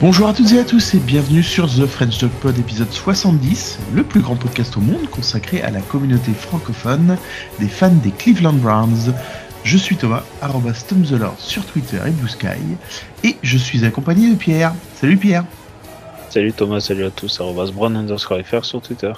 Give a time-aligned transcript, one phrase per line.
[0.00, 3.80] Bonjour à toutes et à tous et bienvenue sur The French Dog Pod épisode 70,
[3.92, 7.18] le plus grand podcast au monde consacré à la communauté francophone
[7.58, 9.12] des fans des Cleveland Browns.
[9.64, 10.84] Je suis Thomas, arrobas
[11.38, 12.46] sur Twitter et Blue Sky,
[13.24, 14.72] et je suis accompagné de Pierre.
[14.94, 15.44] Salut Pierre
[16.30, 19.12] Salut Thomas, salut à tous, arrobas brown underscore fr sur Twitter.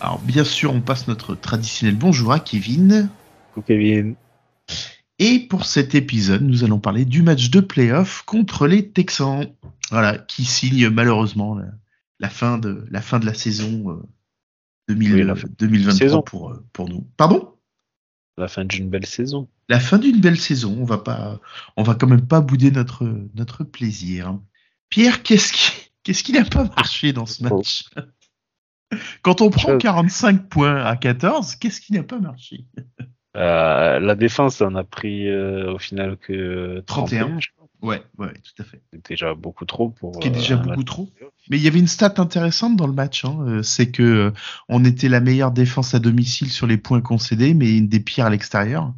[0.00, 3.08] Alors bien sûr, on passe notre traditionnel bonjour à Kevin.
[3.54, 4.16] Coucou Kevin.
[5.20, 9.46] Et pour cet épisode, nous allons parler du match de playoff contre les Texans.
[9.92, 11.58] Voilà, qui signe malheureusement
[12.18, 14.02] la, fin, de, la fin de la saison
[14.88, 17.06] 2023 Pour, euh, pour nous.
[17.18, 17.54] Pardon?
[18.38, 19.50] La fin d'une belle saison.
[19.68, 20.78] La fin d'une belle saison.
[20.80, 21.40] On va pas,
[21.76, 24.38] on va quand même pas bouder notre, notre plaisir.
[24.88, 27.84] Pierre, qu'est-ce qui, qu'est-ce qui n'a pas marché dans ce match?
[29.20, 32.64] Quand on prend 45 points à 14, qu'est-ce qui n'a pas marché?
[33.36, 37.38] Euh, La défense en a pris euh, au final que 31.
[37.82, 38.80] Ouais, ouais, tout à fait.
[38.92, 40.22] C'est déjà beaucoup trop pour.
[40.22, 41.10] C'est déjà euh, beaucoup trop.
[41.50, 44.30] Mais il y avait une stat intéressante dans le match, hein, euh, c'est que euh,
[44.68, 48.26] on était la meilleure défense à domicile sur les points concédés, mais une des pires
[48.26, 48.94] à l'extérieur.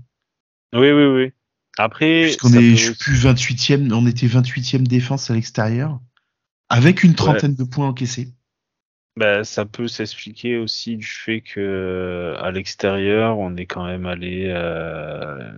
[0.74, 1.32] Oui, oui, oui.
[1.78, 5.98] Après, puisqu'on est, je plus 28e, on était 28e défense à l'extérieur,
[6.68, 8.34] avec une trentaine de points encaissés.
[9.16, 14.46] Ben, ça peut s'expliquer aussi du fait que à l'extérieur, on est quand même allé
[14.48, 15.52] euh,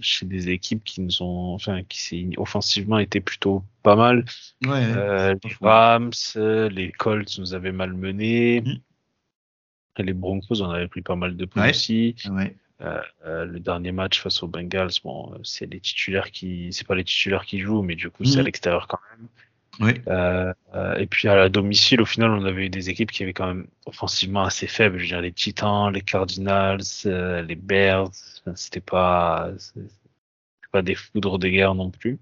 [0.00, 4.24] chez des équipes qui nous ont, enfin, qui s'est offensivement été plutôt pas mal.
[4.64, 8.60] Ouais, euh, les Rams, les Colts nous avaient mal menés.
[8.60, 10.02] Mm.
[10.02, 12.14] Les Broncos en avaient pris pas mal de points aussi.
[12.30, 12.54] Ouais.
[12.80, 16.94] Euh, euh, le dernier match face aux Bengals, bon, c'est les titulaires qui, c'est pas
[16.94, 18.44] les titulaires qui jouent, mais du coup, c'est à mm.
[18.44, 19.28] l'extérieur quand même.
[19.80, 19.92] Oui.
[20.08, 23.22] Euh, euh, et puis à la domicile, au final, on avait eu des équipes qui
[23.22, 24.98] avaient quand même offensivement assez faibles.
[24.98, 28.10] Je veux dire, les Titans, les Cardinals, euh, les Bears.
[28.54, 29.50] C'était pas,
[30.70, 32.18] pas des foudres de guerre non plus.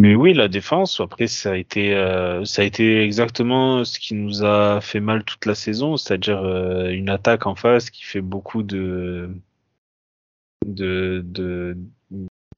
[0.00, 0.98] Mais oui, la défense.
[1.00, 5.24] Après, ça a été, euh, ça a été exactement ce qui nous a fait mal
[5.24, 6.40] toute la saison, c'est-à-dire
[6.88, 9.30] une attaque en face qui fait beaucoup de,
[10.66, 11.76] de, de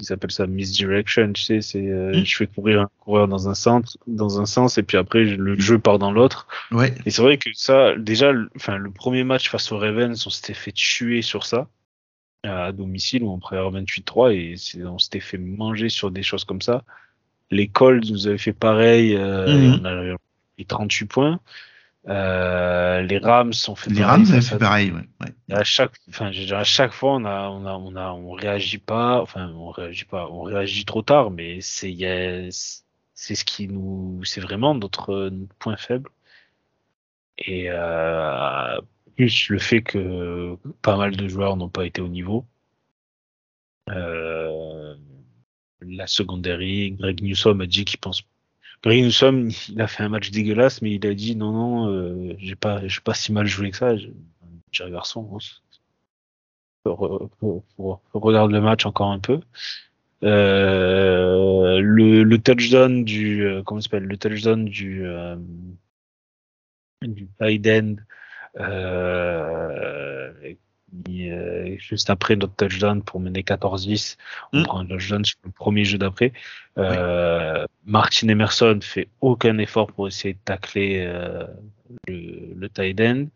[0.02, 2.24] ils appellent ça misdirection, tu sais, c'est euh, hmm.
[2.24, 5.58] je fais courir un coureur dans un sens, dans un sens et puis après le
[5.58, 6.46] jeu part dans l'autre.
[6.70, 6.94] Ouais.
[7.06, 10.54] Et c'est vrai que ça, déjà, enfin le premier match face aux Ravens, on s'était
[10.54, 11.68] fait tuer sur ça
[12.42, 16.62] à domicile où on prenait 28-3 et on s'était fait manger sur des choses comme
[16.62, 16.82] ça.
[17.50, 19.80] Les Colts nous avaient fait pareil, euh, hmm.
[19.80, 20.16] on a
[20.58, 21.40] eu 38 points.
[22.08, 24.24] Euh, les Rams ont fait les pareil.
[24.24, 25.08] Rams ont fait pareil, ouais.
[25.20, 25.54] ouais.
[25.54, 28.78] À chaque, enfin, je à chaque fois, on a, on a, on a, on réagit
[28.78, 31.94] pas, enfin, on réagit pas, on réagit trop tard, mais c'est,
[33.14, 36.10] c'est ce qui nous, c'est vraiment notre, notre, point faible.
[37.38, 38.80] Et euh,
[39.16, 42.46] plus le fait que pas mal de joueurs n'ont pas été au niveau.
[43.90, 44.94] Euh,
[45.80, 48.22] la secondary, Greg Newsom a dit qu'il pense
[48.82, 52.34] Greg Newsom, il a fait un match dégueulasse, mais il a dit non, non, euh,
[52.38, 53.96] j'ai pas, j'ai pas si mal joué que ça.
[53.96, 55.38] J'ai garçon,
[56.84, 59.40] regarde le match encore un peu.
[60.24, 65.36] Euh, le, le, touchdown du, euh, comment s'appelle, le touchdown du, euh,
[67.02, 67.96] du tight end,
[71.78, 74.16] juste après notre touchdown pour mener 14-10.
[74.52, 74.64] On mm.
[74.64, 76.32] prend un touchdown sur le premier jeu d'après.
[76.78, 81.46] Euh, Martin Emerson fait aucun effort pour essayer de tacler euh,
[82.08, 83.26] le, le tight end.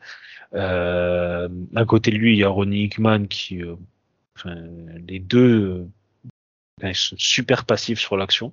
[0.54, 3.76] Euh, à côté de lui, il y a Ronnie Hickman qui, euh,
[4.36, 4.56] enfin,
[5.06, 5.86] les deux,
[6.94, 8.52] sont super passifs sur l'action.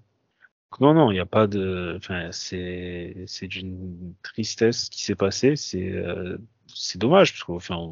[0.80, 1.96] Non, non, il n'y a pas de.
[1.98, 5.56] Enfin, c'est c'est d'une tristesse qui s'est passé.
[5.56, 7.92] C'est euh, c'est dommage parce enfin.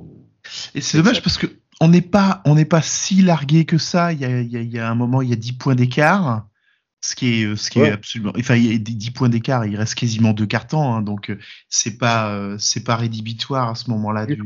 [0.75, 1.47] Et c'est dommage parce que
[1.79, 4.13] on n'est pas on n'est pas si largué que ça.
[4.13, 6.47] Il y a, y a, y a un moment, il y a 10 points d'écart.
[7.03, 9.75] Ce qui est, ce qui est absolument, enfin, il y a 10 points d'écart, il
[9.75, 11.35] reste quasiment deux cartons, hein, donc
[11.67, 14.39] c'est pas, euh, c'est pas rédhibitoire à ce moment-là du,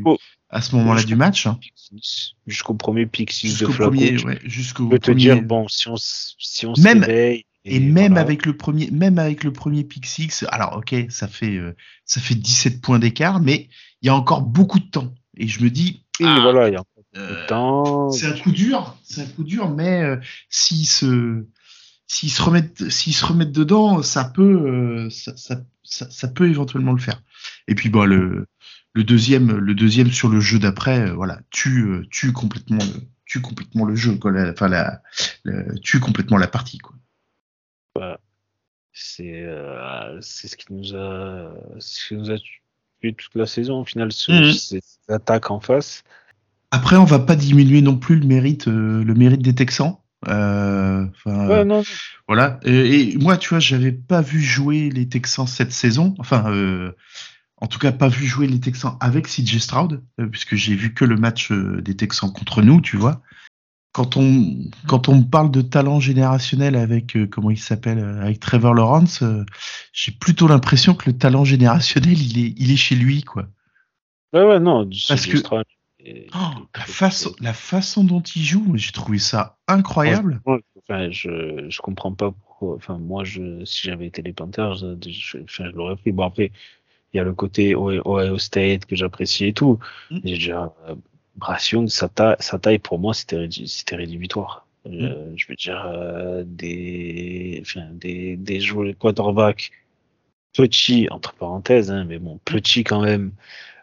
[0.49, 1.47] à ce moment-là du match.
[1.47, 1.59] Hein.
[2.47, 6.65] Jusqu'au premier pick 6 de premier, ouais, jusqu'au peut te dire bon, si on, si
[6.65, 10.77] on se réveille, et, même avec le premier, même avec le premier pick 6, alors
[10.77, 11.75] ok, ça fait, euh,
[12.05, 13.69] ça fait 17 points d'écart, mais
[14.01, 15.13] il y a encore beaucoup de temps.
[15.35, 18.11] Et je me dis, ah, voilà, il y a encore beaucoup de temps.
[18.11, 20.17] C'est un coup dur, c'est un coup dur, mais euh,
[20.47, 21.45] s'ils se,
[22.05, 26.93] s'ils se remettent, s'ils se remettent dedans, ça peut, euh, ça, ça, ça, peut éventuellement
[26.93, 27.23] le faire.
[27.67, 28.45] Et puis bon, le,
[28.93, 33.85] le deuxième, le deuxième sur le jeu d'après, voilà, tue, tue complètement, le, tue complètement
[33.85, 35.01] le jeu, quoi, enfin la,
[35.81, 36.95] tue complètement la partie, quoi.
[38.91, 43.81] C'est euh, c'est ce qui nous a ce qui nous a tué toute la saison
[43.81, 44.51] au final ce, mhm.
[44.53, 46.03] ces attaques en face
[46.71, 49.97] après on va pas diminuer non plus le mérite euh, le mérite des Texans
[50.27, 51.83] Euh, enfin, Ouais, non.
[52.27, 52.59] voilà.
[52.63, 56.15] Et, et moi, tu vois, j'avais pas vu jouer les Texans cette saison.
[56.17, 56.93] Enfin, euh,
[57.57, 60.93] en tout cas, pas vu jouer les Texans avec CJ Stroud, euh, puisque j'ai vu
[60.95, 63.21] que le match euh, des Texans contre nous, tu vois.
[63.95, 64.57] Quand on
[64.87, 68.73] quand on me parle de talent générationnel avec euh, comment il s'appelle euh, avec Trevor
[68.73, 69.45] Lawrence, euh,
[69.93, 73.47] j'ai plutôt l'impression que le talent générationnel il est il est chez lui quoi.
[74.33, 74.89] Ouais, ouais, non.
[75.07, 75.37] Parce que-.
[75.99, 80.41] Et- Oh, la façon la façon dont il joue, j'ai trouvé ça incroyable.
[80.45, 82.75] Ouais, Enfin, je, je comprends pas pourquoi.
[82.75, 86.11] Enfin, moi, je, si j'avais été les Panthers, je, je, enfin, je l'aurais pris.
[86.11, 86.51] Bon, après,
[87.13, 89.79] il y a le côté Ohio Ohio State que j'apprécie et tout.
[90.11, 90.19] Mm.
[90.19, 90.73] Déjà,
[91.71, 93.47] Young, sa taille, sa taille pour moi, c'était
[93.95, 94.65] rédhibitoire.
[94.87, 99.71] Euh, je veux dire, euh, des, enfin, des, des joueurs quarterbacks
[100.55, 103.31] petits, entre parenthèses, hein, mais bon, petits quand même,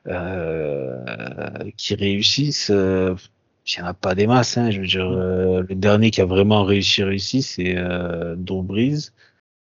[0.07, 1.05] euh,
[1.77, 2.71] qui réussissent.
[2.71, 3.15] euh,
[3.67, 4.57] il n'y en a pas des masses.
[4.59, 8.37] Hein, je veux dire, euh, le dernier qui a vraiment réussi, réussi, c'est euh.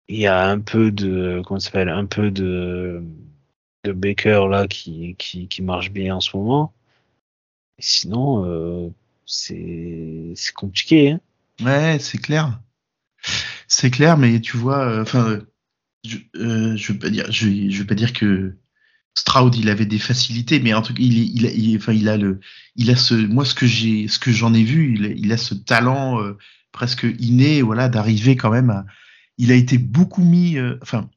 [0.08, 3.02] Il y a un peu de, comment s'appelle, un peu de,
[3.84, 6.72] de Baker là qui, qui, qui marche bien en ce moment.
[7.78, 8.88] Sinon, euh,
[9.26, 11.12] c'est compliqué.
[11.12, 11.20] Hein.
[11.62, 12.61] Ouais, c'est clair.
[13.69, 15.40] C'est clair, mais tu vois, euh, enfin,
[16.05, 18.56] je, euh, je veux pas dire, je, je veux pas dire que
[19.14, 22.17] Stroud il avait des facilités, mais en tout cas, il, il, il, enfin, il a
[22.17, 22.40] le,
[22.76, 25.37] il a ce, moi ce que j'ai, ce que j'en ai vu, il, il a
[25.37, 26.37] ce talent euh,
[26.73, 28.87] presque inné, voilà, d'arriver quand même à,
[29.38, 31.11] il a été beaucoup mis, euh, enfin,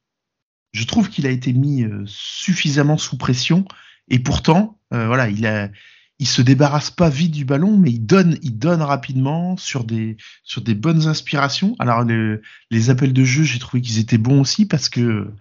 [0.72, 3.66] je trouve qu'il a été mis euh, suffisamment sous pression,
[4.10, 5.70] et pourtant, euh, voilà, il a,
[6.20, 10.18] il se débarrasse pas vite du ballon, mais il donne, il donne rapidement sur des,
[10.44, 11.76] sur des bonnes inspirations.
[11.80, 15.32] Alors le- les appels de jeu, j'ai trouvé qu'ils étaient bons aussi parce que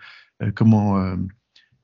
[0.43, 1.17] euh, comment euh,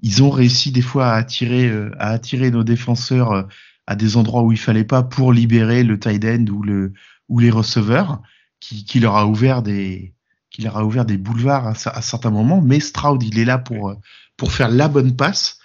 [0.00, 3.42] ils ont réussi des fois à attirer, euh, à attirer nos défenseurs euh,
[3.86, 6.92] à des endroits où il fallait pas pour libérer le tight end ou le
[7.28, 8.22] ou les receveurs,
[8.60, 10.14] qui, qui leur a ouvert des
[10.50, 12.60] qui leur a ouvert des boulevards à, à certains moments.
[12.62, 13.94] Mais Stroud, il est là pour
[14.36, 15.58] pour faire la bonne passe,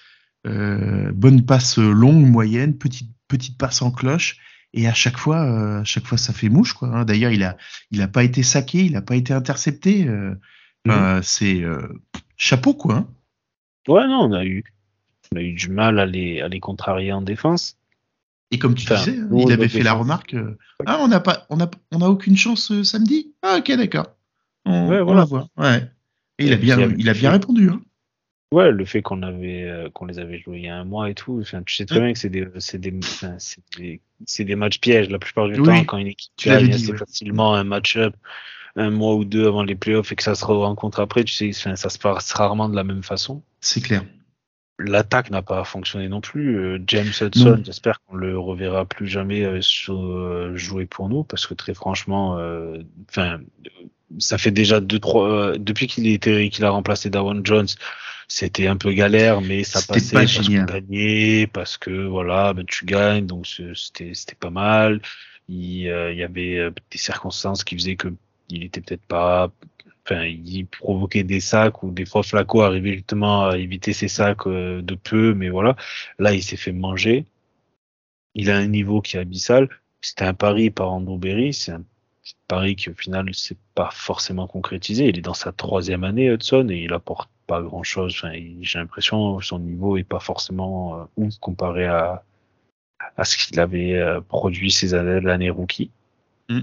[0.47, 4.37] euh, bonne passe longue, moyenne, petite petite passe en cloche.
[4.73, 6.89] Et à chaque fois, euh, à chaque fois, ça fait mouche, quoi.
[6.89, 7.05] hein.
[7.05, 7.55] D'ailleurs, il a,
[7.91, 10.05] il a pas été saqué, il a pas été intercepté.
[10.07, 10.35] euh,
[10.87, 11.87] euh, c'est euh,
[12.37, 12.95] chapeau, quoi.
[12.95, 13.07] hein.
[13.87, 14.63] Ouais, non, on a eu,
[15.33, 17.77] on a eu du mal à les, à les contrarier en défense.
[18.51, 20.35] Et comme tu Enfin, disais, hein, il on avait fait la remarque.
[20.85, 23.33] ah, on n'a pas, on a, on a aucune chance samedi?
[23.41, 24.07] Ah, ok, d'accord.
[24.65, 25.21] On, Ouais, on voilà.
[25.21, 25.47] va voir.
[25.57, 25.87] Ouais.
[26.37, 27.69] Et il a bien, il a- il a bien répondu.
[27.69, 27.81] Hein.
[28.51, 31.09] Ouais, le fait qu'on avait, euh, qu'on les avait joués il y a un mois
[31.09, 31.39] et tout.
[31.41, 32.03] Enfin, tu sais très Mm.
[32.03, 34.01] bien que c'est des, c'est des, enfin, c'est des,
[34.39, 36.97] des matchs pièges la plupart du Oui, temps quand une équipe gagne assez ouais.
[36.97, 38.15] facilement un match-up
[38.75, 41.49] un mois ou deux avant les playoffs et que ça se rencontre après, tu sais,
[41.49, 43.43] enfin, ça se passe rarement de la même façon.
[43.61, 44.03] C'est clair.
[44.79, 46.57] L'attaque n'a pas fonctionné non plus.
[46.57, 51.53] Euh, James Hudson, j'espère qu'on le reverra plus jamais euh, jouer pour nous parce que
[51.53, 52.77] très franchement, euh,
[53.09, 53.41] enfin,
[54.19, 57.67] ça fait déjà deux trois euh, depuis qu'il était qu'il a remplacé Dawan Jones,
[58.29, 62.63] c'était un peu galère, mais ça passait pas parce qu'on gagnait, parce que voilà, ben,
[62.65, 65.01] tu gagnes, donc c'était c'était pas mal.
[65.49, 68.09] Il, euh, il y avait euh, des circonstances qui faisaient que
[68.49, 69.51] il était peut-être pas
[70.05, 74.45] enfin, il provoquait des sacs ou des fois Flaco arrivait justement à éviter ces sacs
[74.47, 75.75] euh, de peu, mais voilà.
[76.19, 77.25] Là, il s'est fait manger.
[78.35, 79.69] Il a un niveau qui est abyssal.
[80.01, 81.53] C'était un pari par Andrew Berry.
[81.53, 81.83] C'est un
[82.47, 85.07] pari qui, au final, s'est pas forcément concrétisé.
[85.09, 88.13] Il est dans sa troisième année, Hudson, et il apporte pas grand chose.
[88.15, 92.23] Enfin, j'ai l'impression que son niveau est pas forcément euh, ouf comparé à,
[93.17, 95.89] à ce qu'il avait euh, produit ces années, l'année rookie.
[96.49, 96.59] Mm.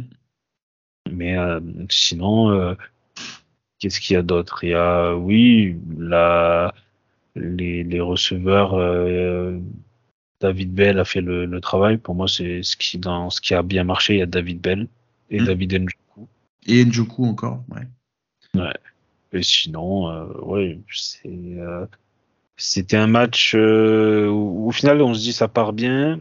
[1.11, 2.75] Mais euh, sinon, euh,
[3.79, 4.65] qu'est-ce qu'il y a d'autre?
[4.65, 6.73] Il y a, oui, la,
[7.35, 8.73] les, les receveurs.
[10.41, 11.97] David Bell a fait le, le travail.
[11.97, 14.15] Pour moi, c'est ce qui dans ce qui a bien marché.
[14.15, 14.87] Il y a David Bell
[15.31, 15.47] et Mm.
[15.47, 16.29] David Njoku.
[16.67, 17.65] Et Njoku encore.
[17.73, 18.77] Ouais.
[19.33, 21.87] Et sinon, euh, ouais, c'est euh,
[22.57, 26.21] c'était un match euh, où, au final on se dit ça part bien.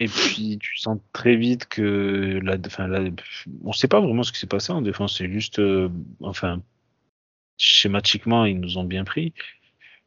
[0.00, 3.10] Et puis tu sens très vite que la, enfin, la,
[3.64, 5.18] on sait pas vraiment ce qui s'est passé en défense.
[5.18, 5.88] C'est juste, euh,
[6.22, 6.62] enfin,
[7.58, 9.32] schématiquement ils nous ont bien pris.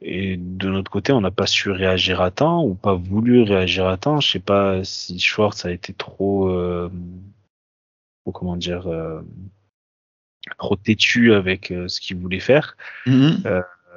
[0.02, 3.86] Et de notre côté, on n'a pas su réagir à temps ou pas voulu réagir
[3.86, 4.20] à temps.
[4.20, 6.90] Je sais pas si Schwartz a été trop, euh,
[8.24, 9.22] trop, comment dire, euh,
[10.58, 12.76] trop têtu avec euh, ce qu'il voulait faire.
[13.06, 13.42] Mhm.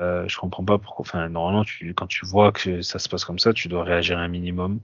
[0.01, 1.03] Euh, je comprends pas pourquoi.
[1.03, 4.17] Enfin, normalement, tu, quand tu vois que ça se passe comme ça, tu dois réagir
[4.19, 4.79] un minimum.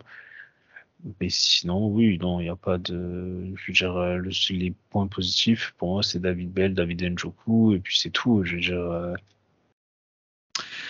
[1.19, 3.43] Mais sinon, oui, non, il n'y a pas de.
[3.55, 7.73] Je veux dire, euh, le, les points positifs pour moi, c'est David Bell, David Njoku,
[7.73, 8.43] et puis c'est tout.
[8.45, 9.13] Je veux dire, euh,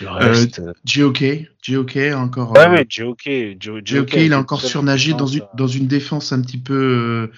[0.00, 0.58] le reste.
[0.60, 1.24] euh, JOK,
[1.62, 2.56] JOK encore.
[2.56, 3.22] euh, ouais, JOK,
[3.58, 6.74] Jo- JOK, JOK, il a encore surnagé dans une, dans une défense un petit peu,
[6.74, 7.32] euh,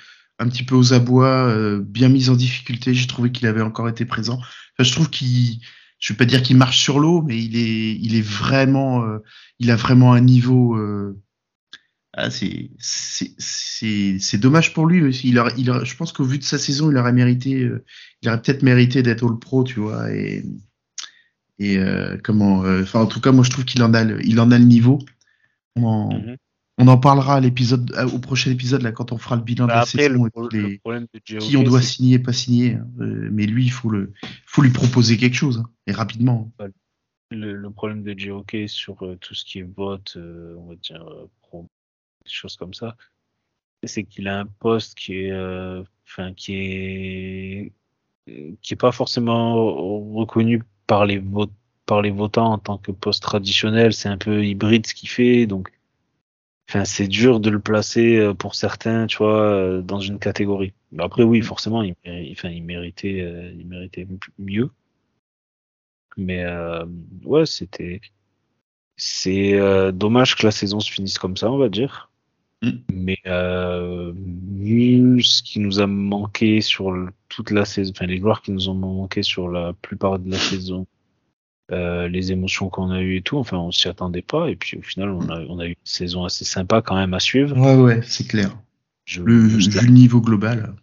[0.45, 2.95] un petit peu aux abois, euh, bien mis en difficulté.
[2.95, 4.41] J'ai trouvé qu'il avait encore été présent.
[4.79, 5.61] Je trouve qu'il,
[5.99, 9.19] je vais pas dire qu'il marche sur l'eau, mais il est, il est vraiment, euh,
[9.59, 10.77] il a vraiment un niveau.
[10.77, 11.19] Euh,
[12.13, 15.03] ah, c'est, c'est, dommage pour lui.
[15.03, 15.29] Aussi.
[15.31, 17.69] Il, il je pense qu'au vu de sa saison, il aurait mérité,
[18.23, 20.13] il aurait peut-être mérité d'être All Pro, tu vois.
[20.13, 20.45] Et,
[21.59, 21.79] et
[22.23, 24.59] comment, enfin, en tout cas, moi, je trouve qu'il en a, le, il en a
[24.59, 25.01] le niveau.
[25.77, 26.37] Mm-hmm.
[26.77, 29.69] On en parlera à l'épisode, au prochain épisode là quand on fera le bilan de
[29.69, 32.75] bah, la saison et qui on doit signer, pas signer.
[32.75, 32.87] Hein.
[33.01, 34.13] Euh, mais lui, il faut le,
[34.45, 36.51] faut lui proposer quelque chose hein, et rapidement.
[36.59, 36.67] Bah,
[37.31, 41.05] le, problème de JOK sur euh, tout ce qui est vote, euh, on va dire
[41.43, 41.69] pro,
[42.25, 42.97] des choses comme ça,
[43.85, 45.33] c'est qu'il a un poste qui est,
[46.09, 47.73] enfin qui est,
[48.63, 49.55] qui est pas forcément
[50.13, 51.53] reconnu par les votes
[51.87, 53.93] par les votants en tant que poste traditionnel.
[53.93, 55.71] C'est un peu hybride ce qu'il fait, donc
[56.69, 60.73] Enfin, c'est dur de le placer euh, pour certains, tu vois, euh, dans une catégorie.
[60.93, 61.43] Mais après, oui, mm.
[61.43, 61.95] forcément, il,
[62.33, 64.07] enfin, il méritait, euh, il méritait
[64.39, 64.71] mieux.
[66.17, 66.45] Mais
[67.25, 68.01] ouais, c'était,
[68.97, 69.59] c'est
[69.93, 72.13] dommage que la saison se finisse comme ça, on va dire.
[72.63, 72.71] Mm.
[72.93, 76.95] Mais vu ce qui nous a manqué sur
[77.29, 80.39] toute la saison, enfin les joueurs qui nous ont manqué sur la plupart de la
[80.39, 80.87] saison,
[81.73, 83.39] euh, les émotions qu'on a eues et tout.
[83.39, 84.51] Enfin, on s'y attendait pas.
[84.51, 87.15] Et puis au final, on a, on a eu une saison assez sympa quand même
[87.15, 87.57] à suivre.
[87.57, 88.57] Ouais, ouais, c'est clair.
[89.07, 90.75] Je, le, niveau global.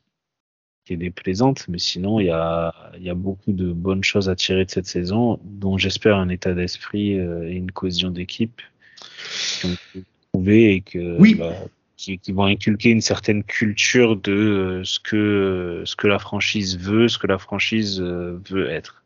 [0.85, 4.35] Qui est déplaisante, mais sinon, il y a, y a beaucoup de bonnes choses à
[4.35, 8.61] tirer de cette saison, dont j'espère un état d'esprit euh, et une cohésion d'équipe
[9.59, 10.01] qui ont
[10.33, 11.17] trouvé et que.
[11.19, 11.35] Oui.
[11.35, 11.53] Bah,
[11.97, 16.79] qui, qui, vont inculquer une certaine culture de euh, ce que ce que la franchise
[16.79, 19.00] veut, ce que la franchise veut être.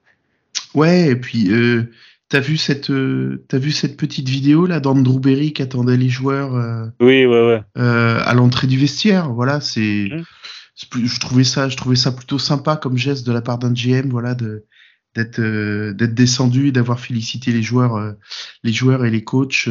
[0.76, 1.84] Ouais, et puis euh,
[2.30, 6.10] t'as vu cette euh, t'as vu cette petite vidéo là d'Andrew Berry qui attendait les
[6.10, 7.62] joueurs euh, oui, ouais, ouais.
[7.76, 9.32] À l'entrée du vestiaire.
[9.32, 11.06] Voilà, c'est mmh.
[11.06, 14.10] je trouvais ça je trouvais ça plutôt sympa comme geste de la part d'un GM,
[14.10, 14.66] voilà, de
[15.16, 18.16] d'être d'être descendu et d'avoir félicité les joueurs
[18.64, 19.70] les joueurs et les coachs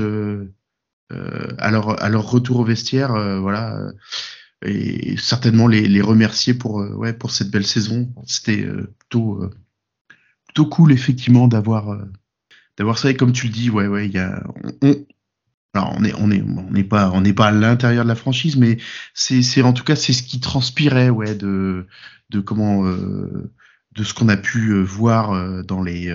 [1.10, 3.12] à leur à leur retour au vestiaire,
[3.42, 3.78] voilà.
[4.64, 8.08] et certainement les, les remercier pour ouais pour cette belle saison.
[8.26, 8.66] C'était
[8.98, 9.50] plutôt
[10.54, 12.04] plutôt cool effectivement d'avoir euh,
[12.78, 13.10] d'avoir ça.
[13.10, 14.42] Et comme tu le dis ouais ouais il y a
[14.82, 14.94] on,
[15.74, 18.14] alors on est on est on n'est pas on n'est pas à l'intérieur de la
[18.14, 18.78] franchise mais
[19.14, 21.86] c'est c'est en tout cas c'est ce qui transpirait ouais de
[22.30, 23.50] de comment euh,
[23.96, 26.14] de ce qu'on a pu euh, voir dans les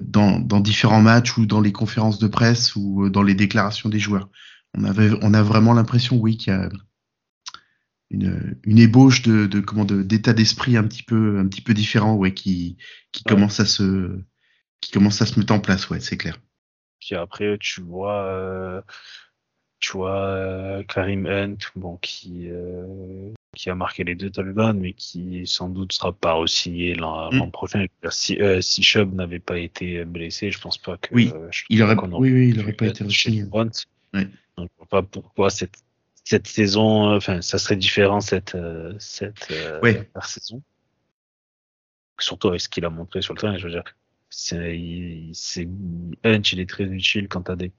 [0.00, 3.98] dans, dans différents matchs ou dans les conférences de presse ou dans les déclarations des
[3.98, 4.28] joueurs.
[4.78, 6.68] On avait on a vraiment l'impression oui qu'il y a
[8.12, 12.14] une, une ébauche de, de comment d'état d'esprit un petit peu un petit peu différent
[12.14, 12.76] ouais qui
[13.10, 14.18] qui commence à se
[14.80, 16.38] qui commence à se mettre en place ouais c'est clair.
[17.00, 18.82] Puis après tu vois euh,
[19.80, 24.92] tu vois euh, Karim Hunt bon qui euh, qui a marqué les deux touchdowns mais
[24.92, 27.50] qui sans doute sera pas aussi l'an mm.
[27.50, 27.86] prochain.
[28.10, 31.32] Si euh, si Chubb n'avait pas été blessé je pense pas que oui.
[31.70, 33.44] il aurait oui, oui il aurait pas été resigné.
[33.44, 34.28] Ouais.
[34.58, 35.82] donc pas pourquoi cette
[36.24, 40.62] cette saison, euh, enfin, ça serait différent cette, euh, cette euh, saison.
[42.18, 43.84] Surtout avec ce qu'il a montré sur le terrain, je veux dire.
[44.30, 45.68] C'est, c'est,
[46.24, 47.72] Hunt, il est très utile quand t'as des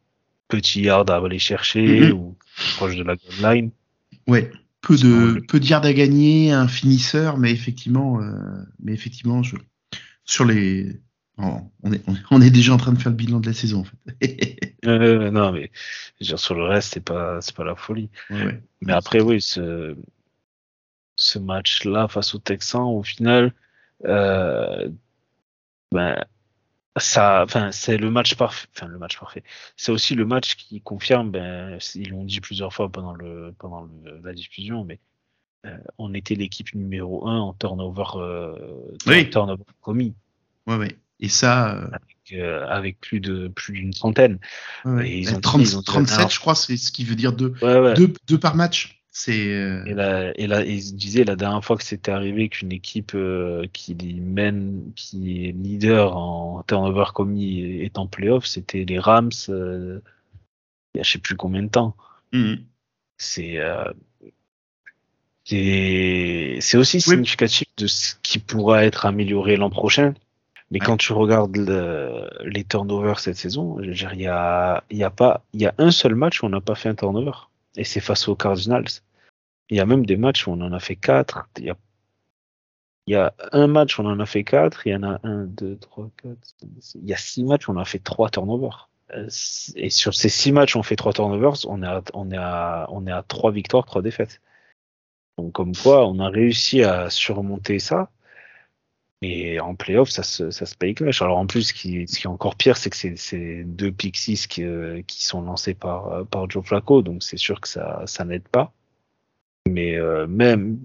[0.50, 2.12] petits yards à aller chercher mm-hmm.
[2.12, 2.38] ou
[2.76, 3.72] proche de la goal line.
[4.28, 4.52] Ouais.
[4.82, 8.20] Peu de, peu de yards à gagner, un finisseur, mais effectivement,
[8.80, 9.56] mais effectivement, je,
[10.26, 11.00] sur les,
[11.38, 13.84] on, est, on est déjà en train de faire le bilan de la saison en
[13.84, 14.70] fait.
[14.86, 15.72] euh, non mais
[16.22, 18.10] sur le reste c'est pas c'est pas la folie.
[18.30, 19.96] Ouais, mais après oui ce
[21.16, 23.54] ce match là face aux Texans au final
[24.06, 24.90] euh,
[25.92, 26.24] ben
[26.98, 29.44] ça enfin c'est le match parfait enfin le match parfait
[29.76, 33.88] c'est aussi le match qui confirme ben ils l'ont dit plusieurs fois pendant le pendant
[34.04, 35.00] le, la diffusion mais
[35.66, 38.56] euh, on était l'équipe numéro un en turnover euh,
[39.08, 39.30] oui.
[39.30, 40.14] turnover commis.
[40.68, 40.98] Ouais, ouais.
[41.24, 41.76] Et ça.
[41.76, 44.40] Euh, avec, euh, avec, plus de plus d'une trentaine.
[44.84, 47.32] Ouais, et ils ont 30, ils ont 37, je crois, c'est ce qui veut dire
[47.32, 49.02] deux, deux, deux, par match.
[49.30, 49.86] Euh...
[49.86, 53.66] Et là, et là, ils disaient la dernière fois que c'était arrivé qu'une équipe euh,
[53.72, 59.32] qui mène, qui est leader en turnover commis est en playoff, c'était les Rams.
[59.48, 60.02] il
[60.96, 61.96] y a je sais plus combien de temps.
[62.34, 62.56] Mmh.
[63.18, 63.60] C'est
[65.46, 70.14] c'est aussi significatif de ce qui pourra être amélioré l'an prochain.
[70.74, 75.44] Mais quand tu regardes le, les turnovers cette saison, il y a, y a pas,
[75.54, 78.00] il y a un seul match où on n'a pas fait un turnover, et c'est
[78.00, 78.90] face aux Cardinals.
[79.70, 81.48] Il y a même des matchs où on en a fait quatre.
[81.60, 81.78] Il y a,
[83.06, 84.88] y a un match où on en a fait quatre.
[84.88, 86.56] Il y en a un, deux, trois, quatre.
[86.96, 88.90] Il y a six matchs où on a fait trois turnovers.
[89.14, 89.30] Euh,
[89.76, 92.38] et sur ces six matchs où on fait trois turnovers, on est à, on est
[92.38, 94.42] à, on est à trois victoires, trois défaites.
[95.38, 98.10] Donc comme quoi, on a réussi à surmonter ça.
[99.24, 101.22] Et en playoff, ça se, ça se paye cash.
[101.22, 105.02] Alors en plus, ce qui, est encore pire, c'est que c'est deux Pixies qui, euh,
[105.08, 108.74] qui sont lancés par, par Joe Flacco, donc c'est sûr que ça, n'aide pas.
[109.70, 110.78] Mais euh, même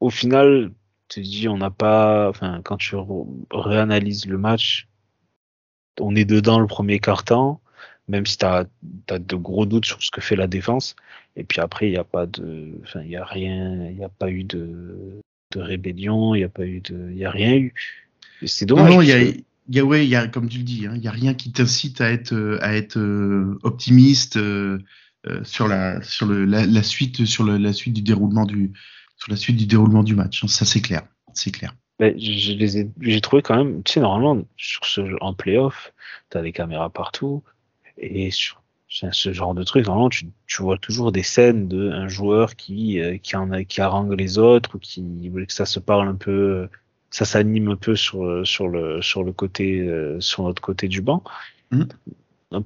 [0.00, 0.72] au final,
[1.08, 2.96] tu dis, on n'a pas, enfin, quand tu
[3.50, 4.88] réanalyses le match,
[6.00, 7.60] on est dedans le premier quart-temps,
[8.08, 8.66] même si tu as,
[9.08, 10.96] de gros doutes sur ce que fait la défense.
[11.36, 14.04] Et puis après, il n'y a pas de, enfin, il y a rien, il n'y
[14.04, 15.21] a pas eu de,
[15.52, 17.74] de rébellion, il n'y a pas eu de, il y a rien eu.
[18.44, 18.90] C'est dommage.
[18.90, 20.86] Non, il y a, il y a, ouais, il y a, comme tu le dis,
[20.86, 24.78] hein, il y a rien qui t'incite à être, à être euh, optimiste euh,
[25.26, 28.72] euh, sur la, sur le, la, la suite, sur le, la suite du déroulement du,
[29.16, 30.42] sur la suite du déroulement du match.
[30.42, 31.02] Hein, ça, c'est clair,
[31.34, 31.74] c'est clair.
[31.98, 35.92] Ben, j'ai trouvé quand même, tu sais, normalement, sur ce, en playoff,
[36.30, 37.44] tu as des caméras partout,
[37.98, 38.61] et sur
[39.10, 43.00] ce genre de truc, normalement, tu, tu vois toujours des scènes de un joueur qui,
[43.00, 46.08] euh, qui, en a, qui harangue les autres, ou qui voulait que ça se parle
[46.08, 46.68] un peu,
[47.10, 51.00] ça s'anime un peu sur, sur, le, sur le côté, euh, sur notre côté du
[51.00, 51.22] banc.
[51.70, 51.84] Mmh.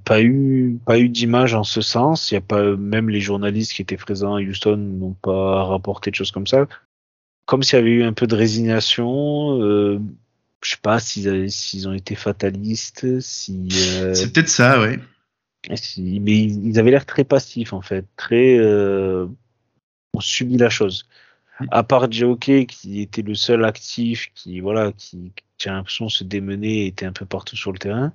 [0.04, 2.32] Pas eu, pas eu d'image en ce sens.
[2.32, 6.10] Il y a pas, même les journalistes qui étaient présents à Houston n'ont pas rapporté
[6.10, 6.66] de choses comme ça
[7.46, 9.60] comme s'il y avait eu un peu de résignation.
[9.62, 9.98] Euh,
[10.62, 13.68] je sais pas s'ils s'ils ont été fatalistes, si.
[13.72, 14.98] Euh, c'est peut-être ça, ouais.
[15.68, 18.56] Mais ils, avaient l'air très passifs en fait, très.
[18.58, 19.26] Euh,
[20.14, 21.08] on subit la chose.
[21.70, 26.86] À part Jockey qui était le seul actif, qui voilà, qui j'ai l'impression se démener,
[26.86, 28.12] était un peu partout sur le terrain.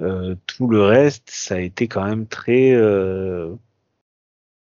[0.00, 3.54] Euh, tout le reste, ça a été quand même très euh,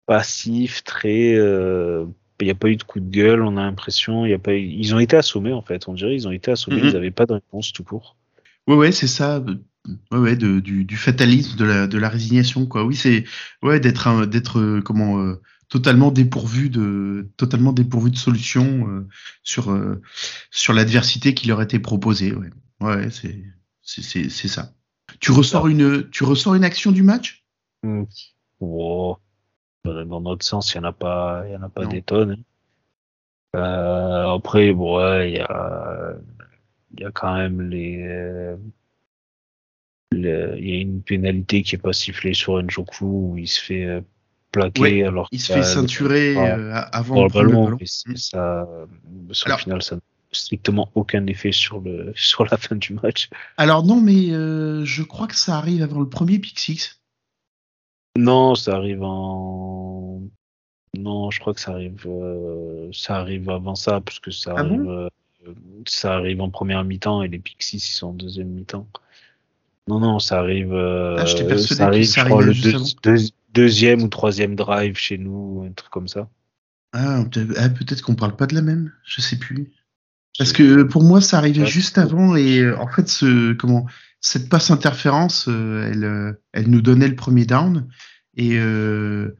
[0.06, 2.06] passif, très euh,
[2.40, 4.54] il n'y a pas eu de coup de gueule, on a l'impression, il a pas
[4.54, 4.62] eu...
[4.62, 7.26] ils ont été assommés en fait, on dirait ils ont été assommés, ils n'avaient pas
[7.26, 8.16] de réponse tout court.
[8.66, 9.44] Ouais ouais, c'est ça.
[10.10, 12.84] Ouais, ouais de, du, du, fatalisme, de la, de la résignation quoi.
[12.84, 13.24] Oui, c'est
[13.62, 19.06] ouais d'être d'être euh, comment euh, totalement dépourvu de totalement dépourvu de solutions euh,
[19.42, 20.00] sur euh,
[20.50, 22.34] sur l'adversité qui leur était proposée.
[22.34, 23.42] Ouais, ouais, c'est
[23.82, 24.72] c'est c'est ça.
[25.20, 27.44] Tu ressors une tu ressors une action du match?
[27.82, 28.04] Mmh.
[28.60, 29.18] oh
[29.84, 32.42] dans notre sens, il n'y en a pas, il y en a pas des tonnes.
[33.54, 34.34] Hein.
[34.34, 36.14] Après, bon, ouais, il y a,
[36.92, 38.56] il y a quand même les,
[40.24, 43.84] il y a une pénalité qui est pas sifflée sur Njoku où il se fait
[43.84, 44.00] euh,
[44.52, 47.64] plaquer alors il se fait ceinturer euh, avant le ballon.
[47.64, 47.78] Ballon.
[47.84, 48.66] Ça,
[49.28, 50.00] au final, ça n'a
[50.32, 53.28] strictement aucun effet sur le sur la fin du match.
[53.56, 57.00] Alors non, mais je crois que ça arrive avant le premier pick six.
[58.16, 60.22] Non, ça arrive en.
[60.96, 64.60] Non, je crois que ça arrive, euh, ça arrive avant ça, parce que ça ah
[64.60, 65.08] arrive, euh,
[65.86, 68.86] ça arrive en première mi-temps et les Pixies ils sont en deuxième mi-temps.
[69.88, 70.72] Non, non, ça arrive.
[70.72, 72.52] Euh, ah, ça arrive, je crois, le
[73.52, 76.28] deuxième ou troisième drive chez nous, un truc comme ça.
[76.92, 77.24] Ah,
[77.56, 79.72] ah peut-être qu'on parle pas de la même, je sais plus.
[80.38, 83.86] Parce que pour moi, ça arrivait juste avant et en fait, ce comment
[84.20, 87.88] cette passe interférence, euh, elle, euh, elle nous donnait le premier down.
[88.36, 89.36] Et, euh,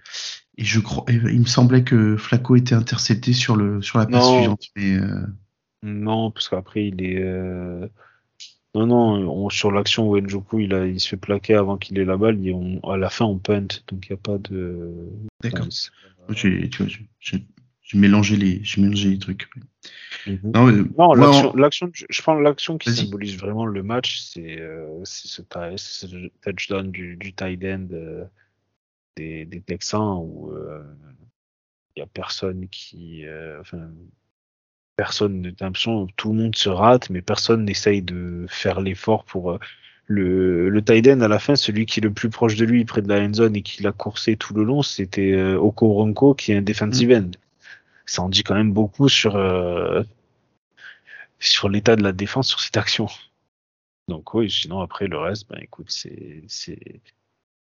[0.57, 4.27] et je crois, il me semblait que Flaco était intercepté sur le sur la passe
[4.27, 4.65] suivante.
[4.77, 4.99] Mais,
[5.83, 7.23] Non, parce qu'après il est.
[8.85, 12.05] Non, non, sur l'action où Njoku il, a, il se fait plaquer avant qu'il ait
[12.05, 14.93] la balle, et on, à la fin on punt, donc il n'y a pas de.
[15.43, 15.69] D'accord.
[16.35, 16.89] tu vois,
[17.87, 19.49] j'ai mélangé les, les trucs.
[20.27, 20.41] Mhm.
[20.43, 25.43] Non, non l'action, je pense l'action qui symbolise vraiment le match, c'est euh, ce,
[25.77, 28.25] ce, touchdown du, du tight end euh,
[29.17, 30.83] des, des Texans où il euh,
[31.97, 33.89] y a personne qui, euh, enfin,
[34.97, 39.59] personne, l'impression tout le monde se rate, mais personne n'essaye de faire l'effort pour euh,
[40.07, 42.85] le, le tight end à la fin, celui qui est le plus proche de lui,
[42.85, 46.35] près de la end zone et qui l'a coursé tout le long, c'était euh, Oko
[46.35, 47.15] qui est un defensive mm.
[47.15, 47.31] end
[48.07, 50.03] ça en dit quand même beaucoup sur euh,
[51.39, 53.09] sur l'état de la défense sur cette action.
[54.09, 57.01] Donc oui, sinon après le reste, ben écoute, c'est c'est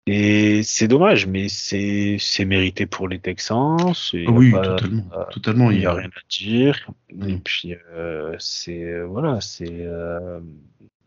[0.07, 3.93] et c'est dommage, mais c'est c'est mérité pour les Texans.
[4.27, 5.71] Oui, totalement, euh, totalement.
[5.71, 6.89] Il y a rien à dire.
[7.27, 9.87] Et puis euh, c'est voilà, c'est.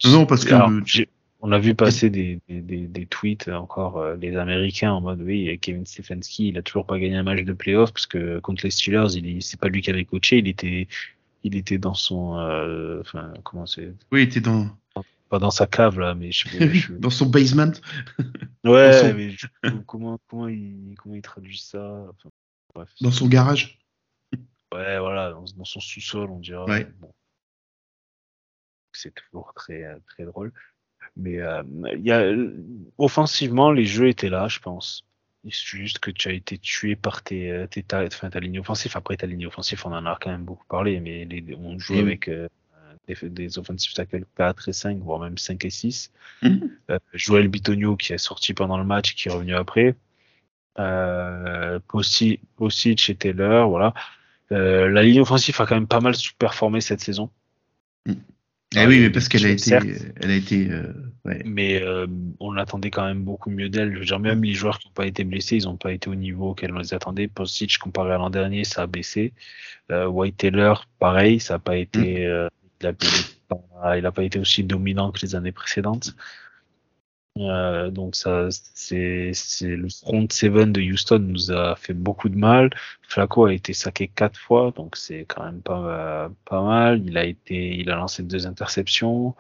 [0.05, 0.55] non parce que
[1.43, 5.59] on a vu passer des, des, des, tweets encore euh, les Américains en mode oui
[5.61, 8.71] Kevin Stefanski il a toujours pas gagné un match de playoff parce que contre les
[8.71, 10.87] Steelers il c'est pas lui qui avait coaché il était
[11.43, 13.93] il était dans son euh, enfin comment c'est?
[14.13, 14.69] Oui il était dans
[15.31, 17.73] pas dans sa cave là mais je, dans son basement
[18.65, 19.35] ouais mais
[19.87, 22.07] comment comment il comment il traduit ça
[22.75, 23.79] bref, dans son garage
[24.75, 26.85] ouais voilà dans, dans son sous-sol on dirait ouais.
[26.99, 27.13] bon.
[28.93, 30.53] c'est toujours très très drôle
[31.17, 31.63] mais euh,
[31.95, 32.33] il y a,
[32.99, 35.05] offensivement, les jeux étaient là, je pense.
[35.45, 38.61] C'est juste que tu as été tué par tes, euh, tes ta, enfin, ta ligne
[38.61, 38.93] offensive.
[38.95, 41.95] Après, ta ligne offensive, on en a quand même beaucoup parlé, mais les, on joue
[41.95, 42.03] Et oui.
[42.03, 42.49] avec euh,
[43.07, 46.13] des, des offensive tackles 4 et 5, voire même 5 et 6.
[46.43, 46.71] Mhm.
[46.91, 49.95] Euh, Joël Bitonio qui est sorti pendant le match et qui est revenu après.
[50.79, 52.41] Euh, Possi-
[53.11, 53.95] et Taylor, voilà.
[54.53, 57.31] Euh, la ligne offensive a quand même pas mal performé cette saison.
[58.77, 59.77] Eh oui, mais parce qu'elle a été,
[60.21, 60.93] elle a été, euh,
[61.25, 61.43] ouais.
[61.45, 62.07] mais euh,
[62.39, 63.95] on attendait quand même beaucoup mieux d'elle.
[63.95, 66.09] Je veux dire, même les joueurs qui n'ont pas été blessés, ils n'ont pas été
[66.09, 67.27] au niveau auquel on les attendait.
[67.27, 69.33] Postic, comparé à l'an dernier, ça a baissé.
[69.91, 72.49] Euh, White Taylor, pareil, ça n'a pas été, euh,
[72.81, 76.15] il a, pas- pas été aussi dominant que les années précédentes.
[77.39, 82.71] Euh, donc ça, c'est, le front seven de Houston nous a fait beaucoup de mal.
[83.03, 87.03] Flacco a été saqué quatre fois, donc c'est quand même pas pas mal.
[87.07, 89.35] Il a été, il a lancé deux interceptions.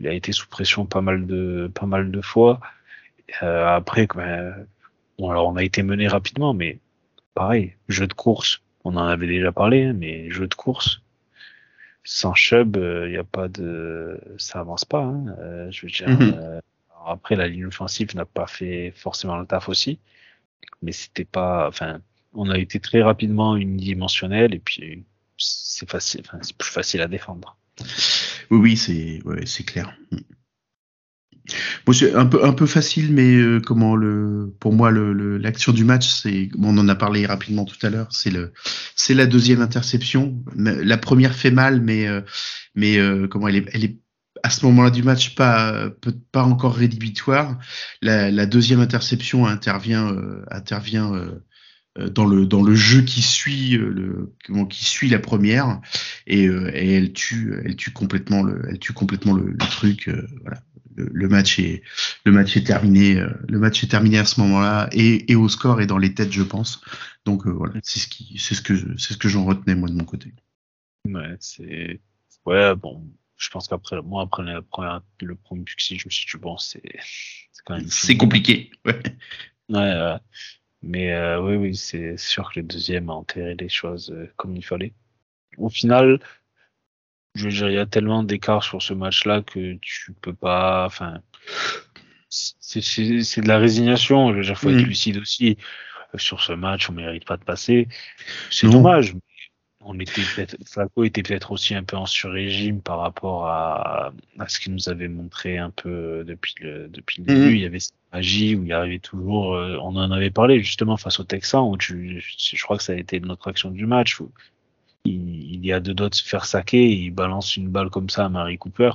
[0.00, 2.60] Il a été sous pression pas mal de pas mal de fois.
[3.42, 4.06] Euh, après,
[5.18, 6.80] bon, alors on a été mené rapidement, mais
[7.34, 11.02] pareil, jeu de course, on en avait déjà parlé, hein, mais jeu de course
[12.04, 15.02] sans Chubb, il y a pas de, ça avance pas.
[15.02, 16.08] Hein, euh, je veux dire.
[16.08, 16.34] Mhm.
[16.36, 16.60] euh,
[17.06, 19.98] après, la ligne offensive n'a pas fait forcément le taf aussi,
[20.82, 22.00] mais c'était pas, enfin,
[22.34, 25.04] on a été très rapidement unidimensionnel et puis
[25.38, 27.56] c'est facile, enfin, c'est plus facile à défendre.
[28.50, 29.96] Oui, oui, c'est, ouais, c'est clair.
[31.86, 35.72] Bon, c'est un peu, un peu facile, mais euh, comment le, pour moi, le, l'action
[35.72, 38.52] du match, c'est, bon, on en a parlé rapidement tout à l'heure, c'est le,
[38.94, 40.42] c'est la deuxième interception.
[40.56, 42.20] La première fait mal, mais, euh,
[42.74, 43.98] mais euh, comment elle est, elle est
[44.42, 45.90] à ce moment-là du match pas,
[46.32, 47.58] pas encore rédhibitoire.
[48.02, 51.44] La, la deuxième interception intervient, euh, intervient euh,
[51.98, 55.80] euh, dans le dans le jeu qui suit le comment qui suit la première
[56.26, 60.10] et, et elle tue elle tue complètement le elle tue complètement le, le truc
[60.42, 60.60] voilà
[61.12, 61.82] le, match est
[62.24, 65.48] le match est terminé euh, le match est terminé à ce moment-là et, et au
[65.48, 66.80] score et dans les têtes je pense
[67.24, 69.88] donc euh, voilà c'est ce qui c'est ce que c'est ce que j'en retenais moi
[69.88, 70.32] de mon côté
[71.06, 72.00] Ouais, c'est,
[72.44, 73.02] ouais, bon,
[73.36, 76.56] je pense qu'après, moi, après la première, le premier Puxi, je me suis dit, bon,
[76.58, 76.82] c'est,
[77.52, 77.88] c'est quand même.
[77.88, 78.18] c'est fini.
[78.18, 79.02] compliqué ouais.
[79.70, 80.16] Ouais, ouais.
[80.82, 84.64] Mais euh, oui, oui, c'est sûr que le deuxième a enterré les choses comme il
[84.64, 84.94] fallait.
[85.56, 86.20] Au final,
[87.38, 90.84] je veux dire, il y a tellement d'écart sur ce match-là que tu peux pas.
[90.86, 91.20] Enfin,
[92.28, 94.32] c'est de la résignation.
[94.32, 95.56] Je veux dire, faut être lucide aussi.
[96.14, 97.88] Euh, Sur ce match, on mérite pas de passer.
[98.50, 99.14] C'est dommage.
[99.80, 104.48] On était peut-être, Flacco était peut-être aussi un peu en sur-régime par rapport à, à
[104.48, 107.40] ce qu'il nous avait montré un peu depuis le, depuis le Mhm.
[107.40, 107.54] début.
[107.56, 110.96] Il y avait cette magie où il arrivait toujours, euh, on en avait parlé justement
[110.98, 114.20] face aux Texans où tu, je crois que ça a été notre action du match
[114.20, 114.30] où
[115.08, 117.90] il, il y a deux doigts de se faire saquer et il balance une balle
[117.90, 118.92] comme ça à Mary Cooper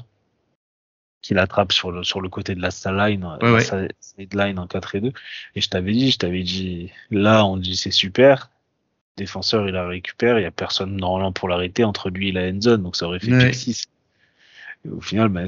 [1.22, 4.58] qui l'attrape sur le, sur le côté de la sideline, Ouais, ouais.
[4.60, 5.14] en 4 et 2.
[5.56, 8.50] Et je t'avais dit, je t'avais dit, là, on dit c'est super.
[9.16, 12.50] Défenseur, il la récupère, il y a personne normalement pour l'arrêter entre lui et la
[12.50, 13.52] end zone, donc ça aurait fait Ouais.
[13.52, 13.86] pick 6.
[14.86, 15.48] Et au final, ben,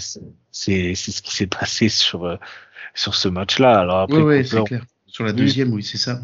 [0.51, 2.37] c'est, ce qui s'est passé sur, euh,
[2.93, 3.79] sur ce match-là.
[3.79, 6.19] Alors après, Cooper, clair sur la deuxième oui c'est ça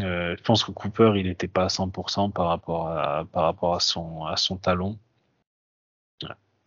[0.00, 3.80] je pense que Cooper, il n'était pas à 100% par rapport à, par rapport à
[3.80, 4.98] son, à son talon.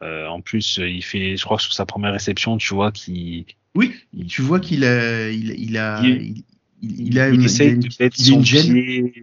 [0.04, 3.46] Euh, en plus, il fait, je crois que sur sa première réception, tu vois qu'il,
[3.74, 3.96] oui
[4.28, 6.44] tu vois qu'il a il, il a Il-
[6.80, 9.14] il, a il une- de mettre son pied.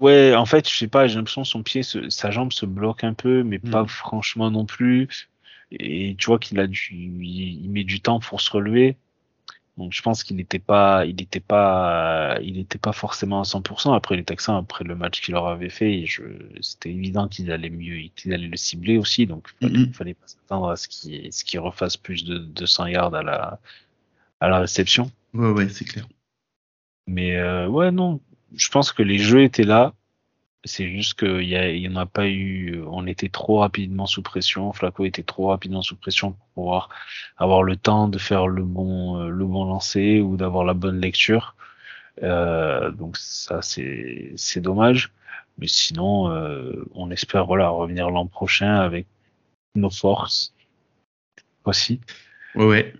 [0.00, 2.66] Ouais, en fait, je sais pas, j'ai l'impression que son pied, se- sa jambe se
[2.66, 3.70] bloque un peu, mais Mm.
[3.70, 5.30] pas franchement non plus.
[5.70, 6.78] Et tu vois qu'il a du,
[7.24, 8.98] il met du temps pour se relever.
[9.76, 13.92] Donc je pense qu'il n'était pas, il n'était pas, il n'était pas forcément à 100%.
[13.94, 16.04] Après les Texans, après le match qu'il leur avait fait,
[16.60, 19.26] c'était évident qu'ils allaient mieux, qu'ils allaient le cibler aussi.
[19.26, 19.92] Donc il fallait, Mhm.
[19.94, 23.60] fallait pas s'attendre à ce qu'il, ce qu'il refasse plus de 200 yards à la,
[24.40, 25.10] à la réception.
[25.34, 26.06] ouais ouais c'est clair
[27.06, 28.20] Mais euh, ouais, non,
[28.54, 29.94] je pense que les jeux étaient là.
[30.64, 32.82] C'est juste qu'il y, en a pas eu.
[32.86, 34.72] On était trop rapidement sous pression.
[34.72, 36.88] Flaco était trop rapidement sous pression pour pouvoir
[37.36, 41.00] avoir le temps de faire le bon, euh, le bon lancer ou d'avoir la bonne
[41.00, 41.54] lecture.
[42.22, 45.12] Euh, donc ça, c'est c'est dommage.
[45.58, 49.06] Mais sinon, euh, on espère voilà revenir l'an prochain avec
[49.74, 50.54] nos forces
[51.64, 52.00] aussi.
[52.54, 52.94] ouais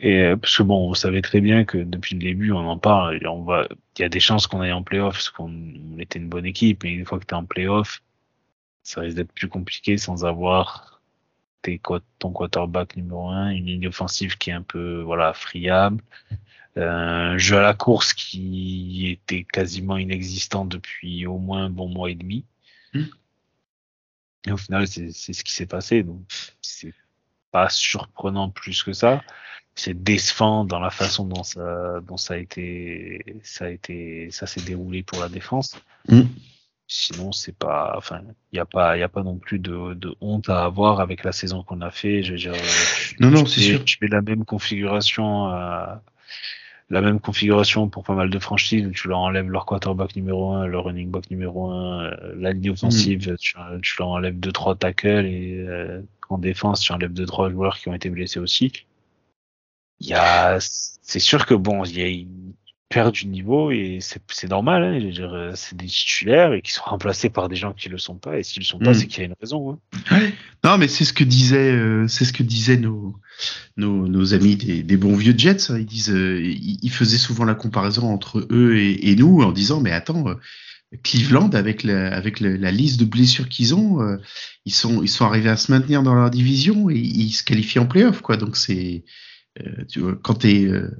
[0.00, 2.78] Et euh, parce que bon, vous savez très bien que depuis le début, on en
[2.78, 3.20] parle.
[3.26, 3.66] on va,
[3.98, 6.46] il y a des chances qu'on aille en playoff parce qu'on on était une bonne
[6.46, 6.84] équipe.
[6.84, 8.02] Mais une fois que tu es en playoff,
[8.82, 11.02] ça risque d'être plus compliqué sans avoir
[11.62, 11.80] tes,
[12.18, 16.02] ton quarterback numéro un, une ligne offensive qui est un peu voilà friable,
[16.76, 21.88] euh, un jeu à la course qui était quasiment inexistant depuis au moins un bon
[21.88, 22.44] mois et demi.
[22.94, 23.04] Hmm.
[24.46, 26.04] Et au final, c'est c'est ce qui s'est passé.
[26.04, 26.22] Donc
[26.62, 26.94] c'est
[27.50, 29.22] pas surprenant plus que ça.
[29.78, 34.46] C'est décevant dans la façon dont ça, dont ça a été, ça a été, ça
[34.46, 35.76] s'est déroulé pour la défense.
[36.08, 36.22] Mm.
[36.88, 39.94] Sinon, c'est pas, enfin, il y a pas, il y a pas non plus de,
[39.94, 42.22] de honte à avoir avec la saison qu'on a fait.
[42.22, 42.54] Je veux dire,
[43.20, 43.84] Non, non, c'est sûr.
[43.84, 45.86] Tu mets la même configuration, euh,
[46.90, 50.54] la même configuration pour pas mal de franchises où tu leur enlèves leur quarterback numéro
[50.54, 54.52] un, leur running back numéro un, euh, la ligne offensive, tu, tu leur enlèves deux
[54.52, 58.40] trois tackles et euh, en défense, tu enlèves deux trois joueurs qui ont été blessés
[58.40, 58.72] aussi.
[60.00, 62.52] Il y a, c'est sûr que bon, il y a une
[62.90, 64.82] perte du niveau et c'est c'est normal.
[64.82, 67.72] Hein, je veux dire, euh, c'est des titulaires et qui sont remplacés par des gens
[67.74, 68.94] qui le sont pas et s'ils le sont pas, Mm.
[68.94, 69.78] c'est qu'il y a une raison.
[70.10, 70.20] hein.
[70.64, 73.14] Non, mais c'est ce que disaient, euh, c'est ce que disaient nos,
[73.76, 75.70] nos, nos amis des, des bons vieux Jets.
[75.70, 75.78] hein.
[75.78, 79.52] Ils disent, euh, ils, ils faisaient souvent la comparaison entre eux et, et nous en
[79.52, 80.34] disant, mais attends, euh,
[81.02, 84.16] Cleveland avec la, avec la, la liste de blessures qu'ils ont, euh,
[84.64, 87.80] ils sont, ils sont arrivés à se maintenir dans leur division et ils se qualifient
[87.80, 88.38] en playoff, quoi.
[88.38, 89.04] Donc c'est,
[89.88, 90.90] tu vois, quand t'es, euh,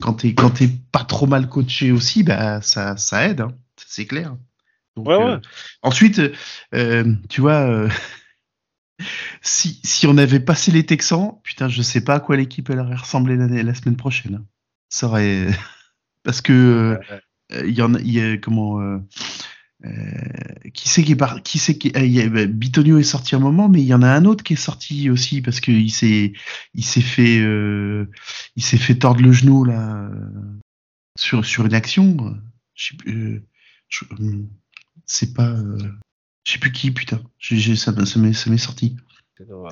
[0.00, 3.52] quand t'es, quand t'es pas trop mal coaché aussi, bah ça, ça aide, hein.
[3.86, 4.36] C'est clair.
[4.96, 5.38] Donc, Ouais, euh.
[5.82, 6.20] Ensuite,
[6.74, 7.88] euh, tu vois, euh,
[9.42, 12.80] si, si on avait passé les Texans, putain, je sais pas à quoi l'équipe elle
[12.80, 14.36] aurait ressemblé la semaine prochaine.
[14.36, 14.46] hein.
[14.88, 15.48] Ça aurait,
[16.22, 16.98] parce que
[17.52, 18.98] euh, il y en a, y a comment, euh, euh,
[20.74, 23.34] qui c'est qui est par, qui c'est qui, il y a- bah, Bitonio est sorti
[23.36, 25.70] un moment, mais il y en a un autre qui est sorti aussi parce que
[25.70, 26.32] il s'est,
[26.74, 28.10] il s'est fait, euh,
[28.56, 30.10] il s'est fait tordre le genou là euh,
[31.18, 32.16] sur sur une action.
[32.20, 32.34] euh,
[32.74, 33.42] Je sais plus, euh,
[33.88, 34.04] je-
[35.04, 35.48] c'est pas.
[35.50, 35.78] euh,
[36.44, 37.20] je sais plus qui, putain.
[37.38, 38.96] J'ai- ça, m'est, ça m'est sorti.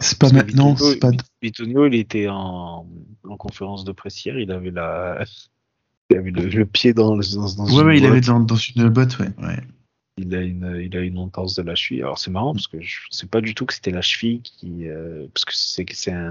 [0.00, 2.86] C'est pas maintenant, Bitonio- c'est pas- Bitonio, il était en,
[3.24, 5.24] en conférence de presse hier, il avait la,
[6.10, 8.12] il avait le, le pied dans, dans, dans Ouais, une ouais, il boîte.
[8.12, 9.30] avait dans, dans une botte, ouais.
[9.42, 9.60] ouais.
[10.16, 12.02] Il a une, il a une entorse de la cheville.
[12.02, 14.88] Alors c'est marrant parce que je sais pas du tout que c'était la cheville qui,
[14.88, 16.30] euh, parce que c'est c'est un,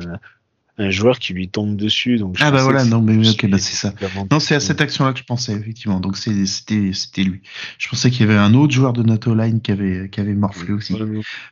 [0.78, 2.18] un joueur qui lui tombe dessus.
[2.18, 3.94] Donc Ah bah voilà, non, mais ok, bah c'est ça.
[4.32, 6.00] Non, c'est à cette action-là que je pensais, effectivement.
[6.00, 7.42] Donc c'était, c'était lui.
[7.78, 10.34] Je pensais qu'il y avait un autre joueur de notre line qui avait, qui avait
[10.34, 10.96] morflé aussi.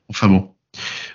[0.07, 0.53] Enfin bon.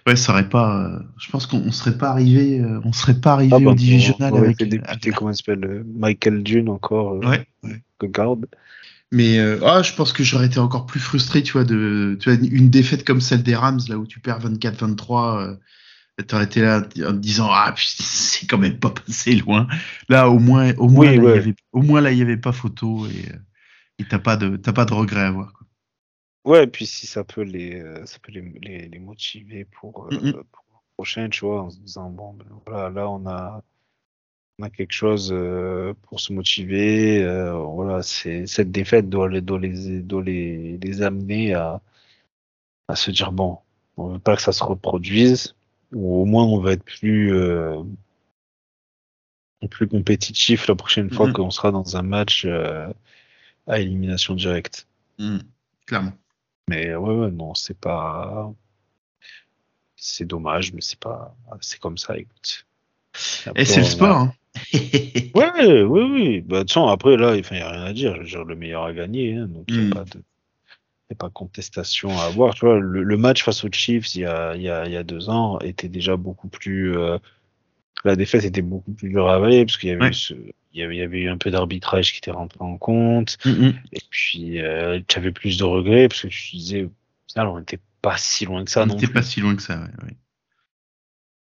[0.07, 0.85] Ouais, ça aurait pas.
[0.87, 3.71] euh, je pense qu'on on serait pas arrivé, euh, on serait pas arrivé Ah bah,
[3.71, 4.59] au divisional on avec.
[4.59, 7.47] fait débuter, comment il s'appelle, Michael Dune encore, Ouais.
[7.63, 7.81] ouais.
[7.99, 8.45] que garde.
[9.13, 12.31] Mais euh, ah, je pense que j'aurais été encore plus frustré, tu vois, de tu
[12.31, 15.57] vois, une défaite comme celle des Rams, là où tu perds 24-23, euh,
[16.27, 19.69] t'aurais été là en te disant ah putain, c'est quand même pas passé loin.
[20.09, 22.23] Là au moins, au moins, Oui, là, il y avait, au moins là il y
[22.23, 23.07] avait pas photo
[23.99, 25.53] et t'as pas de t'as pas de regret à avoir.
[25.53, 25.67] Quoi.
[26.45, 30.07] Ouais, et puis si ça peut les, euh, ça peut les, les, les motiver pour,
[30.07, 30.33] euh, Mhm.
[30.33, 30.47] pour le
[30.97, 33.63] prochain, tu vois, en se disant bon, ben voilà, là on a,
[34.59, 37.23] on a quelque chose euh, pour se motiver.
[37.23, 41.81] euh, voilà, c'est cette défaite doit les, doit les, doit les, les amener à,
[42.89, 43.59] à se dire bon,
[43.97, 45.55] on veut pas que ça se reproduise,
[45.93, 47.83] ou au moins on va être plus, euh,
[49.71, 51.33] plus compétitif la prochaine fois Mhm.
[51.35, 52.91] qu'on sera dans un match euh,
[53.67, 54.87] à élimination directe.
[55.87, 56.13] Clairement.
[56.69, 58.53] Mais ouais, ouais, non, c'est pas.
[59.97, 61.35] C'est dommage, mais c'est pas.
[61.61, 62.67] C'est comme ça, écoute.
[63.47, 64.17] Après, Et c'est le sport.
[64.17, 64.35] Hein.
[65.35, 66.41] Ouais, oui, oui.
[66.41, 68.19] Bah, de toute façon, après, là, il n'y a rien à dire.
[68.23, 69.35] Dire, le meilleur a gagné.
[69.37, 69.93] Hein, donc, il n'y Mm.
[69.93, 70.19] a pas de.
[71.11, 72.55] y a pas contestation à avoir.
[72.55, 75.03] Tu vois, le, le match face aux Chiefs il y a, y a, y a
[75.05, 76.97] deux ans était déjà beaucoup plus.
[76.97, 77.19] euh,
[78.05, 80.11] la défaite était beaucoup plus dure à avaler parce qu'il y avait Ouais.
[80.11, 80.35] eu ce-
[80.73, 83.39] il y avait, il y avait eu un peu d'arbitrage qui était rentré en compte.
[83.93, 86.89] Et puis, euh, tu avais plus de regrets parce que tu disais,
[87.37, 89.79] on n'était pas si loin que ça On n'était pas si loin que ça.
[89.79, 90.17] Ouais, ouais.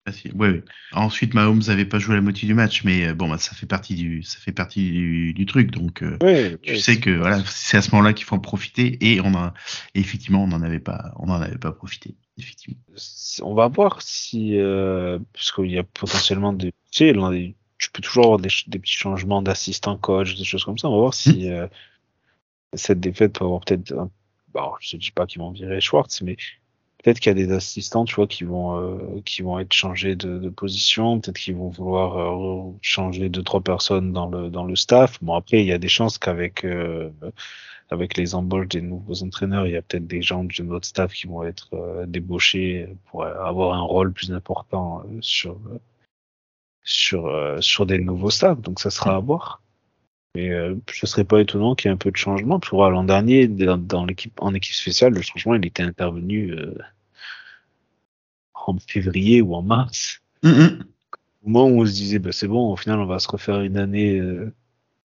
[0.06, 0.64] Ouais, ouais.
[0.92, 3.66] Ensuite, Mahomes n'avait pas joué la moitié du match, mais euh, bon, bah, ça fait
[3.66, 5.72] partie du ça fait partie du, du truc.
[5.72, 8.98] Donc euh, Ouais, tu sais que voilà, c'est à ce moment-là qu'il faut en profiter
[9.02, 9.54] et on a
[9.96, 12.80] et effectivement on n'en avait pas on en avait pas profité effectivement.
[13.42, 17.92] on va voir si, euh, parce qu'il y a potentiellement des, tu sais, des- tu
[17.92, 20.88] peux toujours avoir des, petits changements d'assistant coach, des choses comme ça.
[20.88, 21.68] On va voir si euh,
[22.74, 23.94] cette défaite peut avoir peut-être,
[24.54, 26.38] bon, je ne dis pas qu'ils vont virer Schwartz, mais
[27.04, 30.16] peut-être qu'il y a des assistants, tu vois, qui vont, euh, qui vont être changés
[30.16, 34.66] de, de position, peut-être qu'ils vont vouloir euh, changer deux trois personnes dans le dans
[34.66, 35.22] le staff.
[35.24, 37.10] Bon après, il y a des chances qu'avec euh,
[37.90, 41.14] avec les embauches des nouveaux entraîneurs, il y a peut-être des gens de notre staff
[41.14, 45.60] qui vont être euh, débauchés pour avoir un rôle plus important euh, sur
[46.84, 48.62] sur euh, sur des nouveaux staffs.
[48.62, 49.63] Donc ça sera à voir.
[50.36, 52.60] Mais euh, ce serait pas étonnant qu'il y ait un peu de changement.
[52.60, 56.52] Parce que l'an dernier, dans, dans l'équipe en équipe spéciale, le changement il était intervenu
[56.54, 56.74] euh,
[58.54, 60.22] en février ou en mars.
[60.44, 60.84] Mhm.
[61.44, 63.62] Au moment où on se disait, bah, c'est bon, au final, on va se refaire
[63.62, 64.54] une année euh,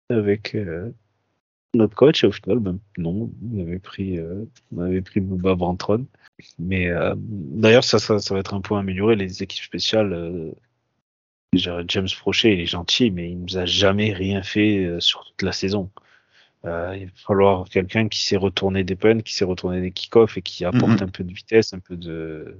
[0.09, 0.93] avec euh,
[1.75, 2.23] notre coach.
[2.25, 6.07] Et au final, ben, non, on avait pris, euh, on avait pris Boba Vantron.
[6.59, 9.17] Mais euh, d'ailleurs, ça, ça, ça va être un point amélioré.
[9.17, 10.53] Les équipes spéciales, euh,
[11.55, 15.43] James Prochet, il est gentil, mais il nous a jamais rien fait euh, sur toute
[15.43, 15.91] la saison.
[16.65, 20.37] Euh, il va falloir quelqu'un qui sait retourner des punts, qui sait retourner des kick-offs
[20.39, 21.09] et qui apporte Mhm.
[21.09, 22.59] un peu de vitesse, un peu de,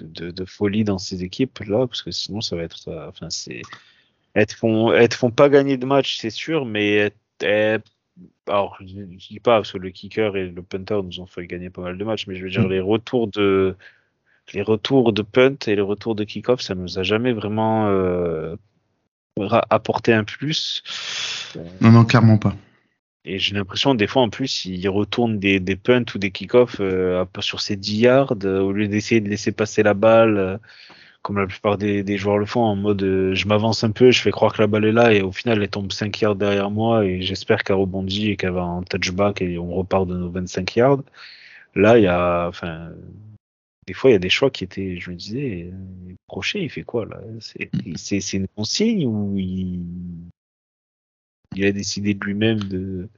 [0.00, 3.08] de, de, de folie dans ces équipes là, parce que sinon ça va être, euh,
[3.08, 3.62] enfin c'est,
[4.34, 7.82] elles te font, elles te font pas gagner de match, c'est sûr, mais elles-
[8.48, 11.46] alors je, je dis pas parce que le kicker et le punter nous ont fait
[11.46, 12.70] gagner pas mal de matchs, mais je veux dire Mhm.
[12.70, 13.76] les retours de
[14.52, 18.56] les retours de punt et les retours de kick-off, ça nous a jamais vraiment euh,
[19.70, 20.82] apporté un plus.
[21.80, 22.54] Non, non, clairement pas.
[23.24, 26.76] Et j'ai l'impression, des fois, en plus, il retourne des, des punts ou des kick-offs
[26.80, 30.58] euh, sur ses 10 yards, euh, au lieu d'essayer de laisser passer la balle, euh,
[31.22, 34.10] comme la plupart des, des joueurs le font, en mode euh, je m'avance un peu,
[34.10, 36.36] je fais croire que la balle est là, et au final, elle tombe 5 yards
[36.36, 40.16] derrière moi, et j'espère qu'elle rebondit et qu'elle va en touchback, et on repart de
[40.16, 41.02] nos 25 yards.
[41.74, 42.90] Là, il y a, enfin,
[43.86, 46.70] des fois, il y a des choix qui étaient, je me disais, euh, Crochet, il
[46.70, 47.20] fait quoi, là?
[47.40, 49.82] C'est, c'est une consigne ou il,
[51.54, 53.08] il a décidé de lui-même de,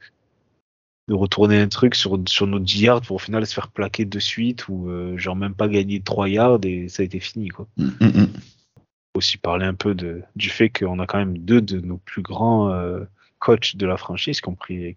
[1.09, 4.05] de retourner un truc sur, sur nos 10 yards pour au final se faire plaquer
[4.05, 7.49] de suite ou euh, genre même pas gagner 3 yards et ça a été fini
[7.49, 7.69] quoi.
[7.77, 8.33] Mm, mm, mm.
[9.15, 12.23] Aussi parler un peu de, du fait qu'on a quand même deux de nos plus
[12.23, 13.05] grands euh,
[13.39, 14.95] coachs de la franchise qui ont pris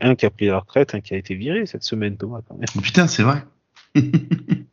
[0.00, 2.40] a un qui a pris la retraite, un qui a été viré cette semaine Thomas
[2.46, 2.66] quand même.
[2.76, 3.44] Oh, putain, c'est vrai.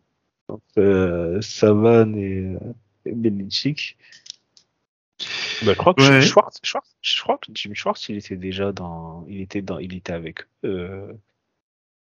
[0.56, 2.60] Donc, euh, Savan et, euh,
[3.06, 3.98] et Belichick.
[5.66, 6.22] Bah, je crois que Ouais.
[6.22, 9.94] Schwartz, Schwartz, je crois que Jim Schwartz, il était déjà dans, il était dans, il
[9.96, 11.14] était avec eux, euh,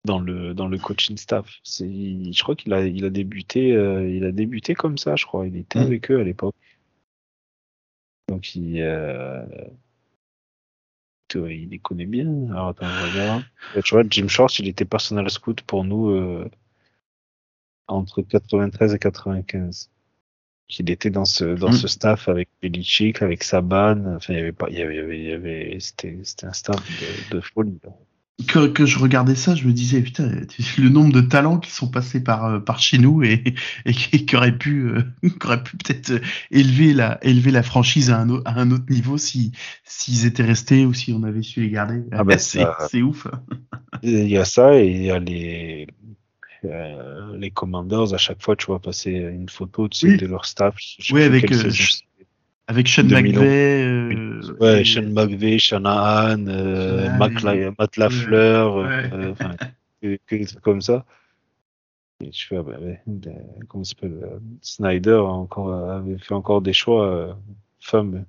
[0.05, 1.61] dans le dans le coaching staff.
[1.63, 5.25] C'est, je crois qu'il a il a débuté, euh, il a débuté comme ça, je
[5.27, 5.47] crois.
[5.47, 5.83] Il était Mm.
[5.83, 6.55] avec eux à l'époque.
[8.29, 9.45] Donc il, euh,
[11.35, 12.29] il les connaît bien.
[12.51, 13.43] Alors attends, je regarde.
[13.75, 16.49] Ouais, Tu vois, Jim Schwartz, il était personnel scout pour nous euh,
[17.89, 19.91] entre 93 et 95.
[20.79, 21.73] Il était dans ce dans Mm.
[21.73, 24.17] ce staff avec Belichick, avec Saban.
[24.17, 26.81] Enfin, il y avait pas, il y avait, il y avait, c'était c'était un staff
[27.31, 27.79] de, de folie.
[28.49, 30.29] Que, que je regardais ça, je me disais, putain,
[30.79, 33.45] le nombre de talents qui sont passés par, euh, par chez nous et,
[33.85, 37.63] et qui, qui auraient pu, euh, qui auraient pu peut-être euh, élever la, élever la
[37.63, 39.53] franchise à un, à un autre niveau si,
[39.85, 42.03] s'ils étaient restés ou si on avait su les garder.
[42.11, 43.27] Ah bah, c'est ouf.
[44.03, 45.87] Il y a ça et il y a les
[46.65, 50.17] euh, les commanders à chaque fois tu vois passer une photo tu sais, Oui.
[50.17, 50.75] de leur staff.
[51.13, 51.71] Oui, avec, euh.
[52.69, 53.41] Avec Sean 2000 ans.
[53.43, 59.11] McVay, euh, Ouais, et- Sean McVay, Shanahan, euh, Shanahan, Mac La- Matt Lafleur, Ouais.
[59.13, 59.57] euh, enfin,
[60.01, 61.05] que, que des trucs comme ça.
[62.23, 63.35] Et je fais, ah bah, ouais, ben,
[63.69, 67.33] comment s'appelle euh, Snyder encore, avait fait encore des choix euh,
[67.81, 68.25] fameux.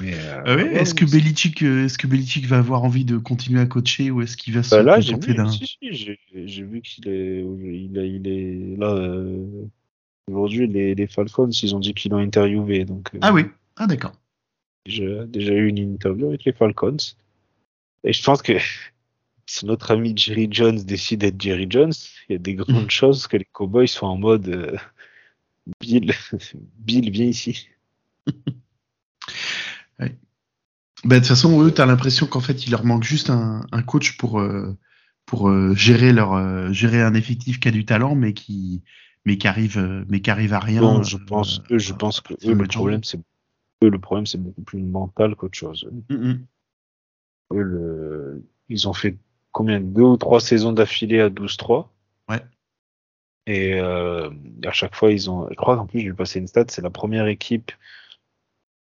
[0.00, 2.82] Mais, euh, Ah ouais, ouais, est-ce que c'est- Belichick, euh, est-ce que Belichick va avoir
[2.84, 5.36] envie de continuer à coacher ou est-ce qu'il va se Bah là, j'ai contenter vu,
[5.36, 8.86] d'un si, si, j'ai j'ai vu qu'il est, il, a- il est là.
[8.94, 9.46] euh,
[10.30, 12.84] Aujourd'hui, les, les Falcons, ils ont dit qu'ils l'ont interviewé.
[12.84, 13.42] Donc, euh, Ah oui,
[13.76, 14.12] ah d'accord.
[14.86, 16.96] j'ai déjà eu une interview avec les Falcons.
[18.04, 18.52] Et je pense que
[19.46, 21.92] si notre ami Jerry Jones décide d'être Jerry Jones,
[22.28, 22.90] il y a des grandes Mhm.
[22.90, 24.76] chances que les Cowboys soient en mode euh,
[25.80, 26.12] Bill,
[26.78, 27.68] Bill, viens ici.
[31.04, 33.82] Bah, de toute façon, eux, t'as l'impression qu'en fait, il leur manque juste un, un
[33.82, 34.76] coach pour, euh,
[35.24, 38.82] pour euh, gérer leur euh, gérer un effectif qui a du talent, mais qui
[39.24, 40.80] mais qui arrive mais qui arrive à rien.
[40.82, 43.18] Non, je pense, eux, je pense que eux, le problème, c'est
[43.82, 45.88] eux, le problème, c'est beaucoup plus mental qu'autre chose.
[46.10, 46.32] Mm.
[47.52, 48.44] Eux, le...
[48.68, 49.16] Ils ont fait
[49.52, 51.88] combien Deux ou trois saisons d'affilée à 12-3.
[52.28, 52.42] Ouais.
[53.46, 55.48] Et à chaque fois, ils ont.
[55.50, 57.72] Je crois qu'en plus, je vais passer une stat, c'est la première équipe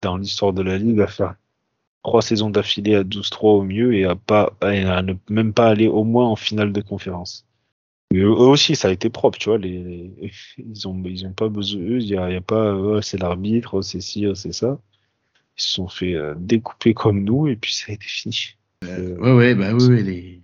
[0.02, 1.34] dans l'histoire de la Ligue à faire
[2.02, 5.88] trois saisons d'affilée à 12-3 au mieux et à, pas, à ne même pas aller
[5.88, 7.44] au moins en finale de conférence.
[8.12, 9.58] Mais eux aussi, ça a été propre, tu vois.
[9.58, 11.80] Les, les- ils ont, ils ont pas besoin.
[11.82, 13.00] Eux, il y a, il y a pas.
[13.02, 14.80] c'est l'arbitre, oh, c'est ci, oh, c'est ça.
[15.58, 18.54] Ils se sont fait euh, découper comme nous et puis ça a été fini.
[18.84, 20.40] Euh, Ouais, ouais, bah ouais, les.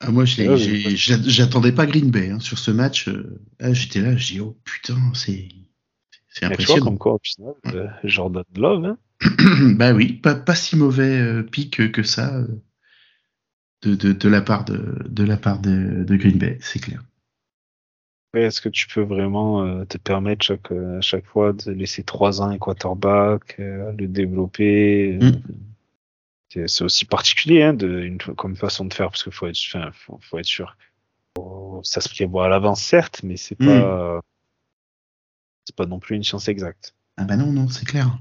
[0.00, 3.08] Ah, moi, je Ouais, j'attendais pas Green Bay hein, sur ce match.
[3.08, 5.48] euh, ah, J'étais là, je dis oh putain, c'est
[6.38, 6.84] c'est Mais tu vois, impressionnant.
[6.84, 8.98] comme quoi, au final, euh, Jordan Love, hein,
[9.76, 12.46] bah oui, pas, pas si mauvais euh, pic que ça euh,
[13.82, 17.02] de, de, de la part de, de la part de, de Green Bay, c'est clair.
[18.34, 22.42] Est-ce que tu peux vraiment euh, te permettre chaque, à chaque fois de laisser trois
[22.42, 26.64] ans un quarterback, le développer Mm.
[26.68, 29.90] C'est aussi particulier hein, de, une, comme façon de faire parce qu'il faut être, enfin,
[29.92, 30.76] faut, faut être sûr.
[31.82, 33.66] Ça se prévoit à l'avance certes, mais c'est Mm.
[33.66, 34.20] pas,
[35.66, 36.94] c'est pas non plus une science exacte.
[37.16, 38.18] Ah bah non, non, c'est clair.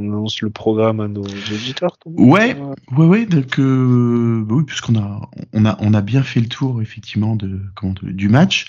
[0.00, 1.96] On, lance le programme à nos auditeurs.
[2.06, 2.56] Ouais.
[2.96, 6.48] Ouais, ouais, donc euh, bah oui, puisqu'on a, on a, on a bien fait le
[6.48, 8.66] tour effectivement de, comment, du match.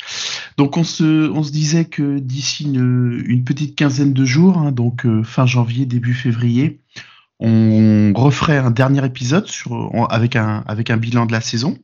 [0.57, 5.05] Donc on se, on se disait que d'ici une, petite quinzaine de jours, hein, donc
[5.05, 6.79] euh, fin janvier, début février,
[7.39, 11.77] on referait un dernier épisode sur, avec un, avec un bilan de la saison.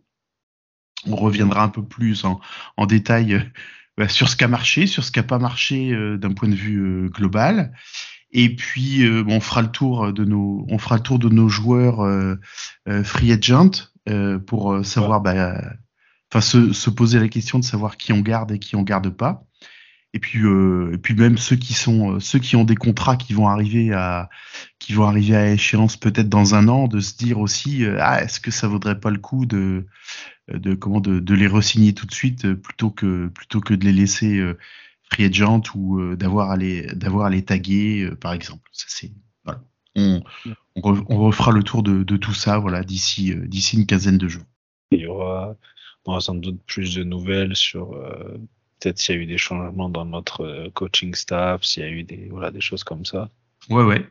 [1.07, 3.41] On reviendra un peu plus en, détail euh,
[3.97, 6.55] bah, sur ce qui a marché, sur ce qui n'a pas marché d'un point de
[6.55, 7.73] vue global.
[8.32, 11.30] Et puis euh, bon, on fera le tour de nos, on fera le tour de
[11.30, 12.36] nos joueurs euh,
[12.88, 13.71] euh, free agent
[14.09, 15.61] euh, pour euh, savoir, bah,
[16.32, 19.09] enfin se, se poser la question de savoir qui on garde et qui on garde
[19.09, 19.43] pas.
[20.13, 23.34] Et puis, euh, et puis même ceux qui sont, ceux qui ont des contrats qui
[23.34, 24.30] vont arriver à,
[24.80, 28.39] qui vont arriver à échéance peut-être dans un an, de se dire aussi, ah, est-ce
[28.39, 29.86] que ça vaudrait pas le coup de,
[30.51, 33.93] de comment, de, de les resigner tout de suite plutôt que, plutôt que de les
[33.93, 34.57] laisser euh,
[35.11, 38.69] free agent ou euh, d'avoir à les, d'avoir à les taguer, euh, par exemple.
[38.71, 39.11] Ça c'est,
[39.43, 39.61] voilà.
[39.95, 40.21] On,
[40.75, 43.85] on, re- on refera le tour de, de tout ça, voilà, d'ici, euh, d'ici une
[43.85, 44.43] quinzaine de jours.
[44.91, 45.55] Il y aura,
[46.05, 48.37] on aura sans doute plus de nouvelles sur euh,
[48.79, 52.03] peut-être s'il y a eu des changements dans notre coaching staff, s'il y a eu
[52.03, 53.29] des, voilà, des choses comme ça.
[53.69, 54.07] Ouais, ouais.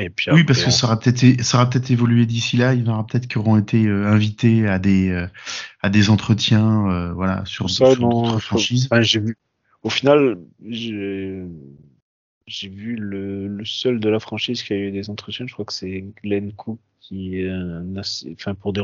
[0.00, 2.72] Et puis Oui, parce que ça aura peut-être é- ça aura peut-être évolué d'ici là.
[2.72, 5.26] Il y en aura peut-être qui auront été euh, invités à des euh,
[5.82, 8.88] à des entretiens, euh, voilà, sur, sur d'autres franchises.
[8.90, 9.36] enfin, j'ai vu.
[9.82, 11.48] Au final, j'ai
[12.68, 15.46] vu le, seul de la franchise qui a eu des entretiens.
[15.46, 17.48] Je crois que c'est Glenn Cook qui est
[17.96, 18.76] assi- enfin pour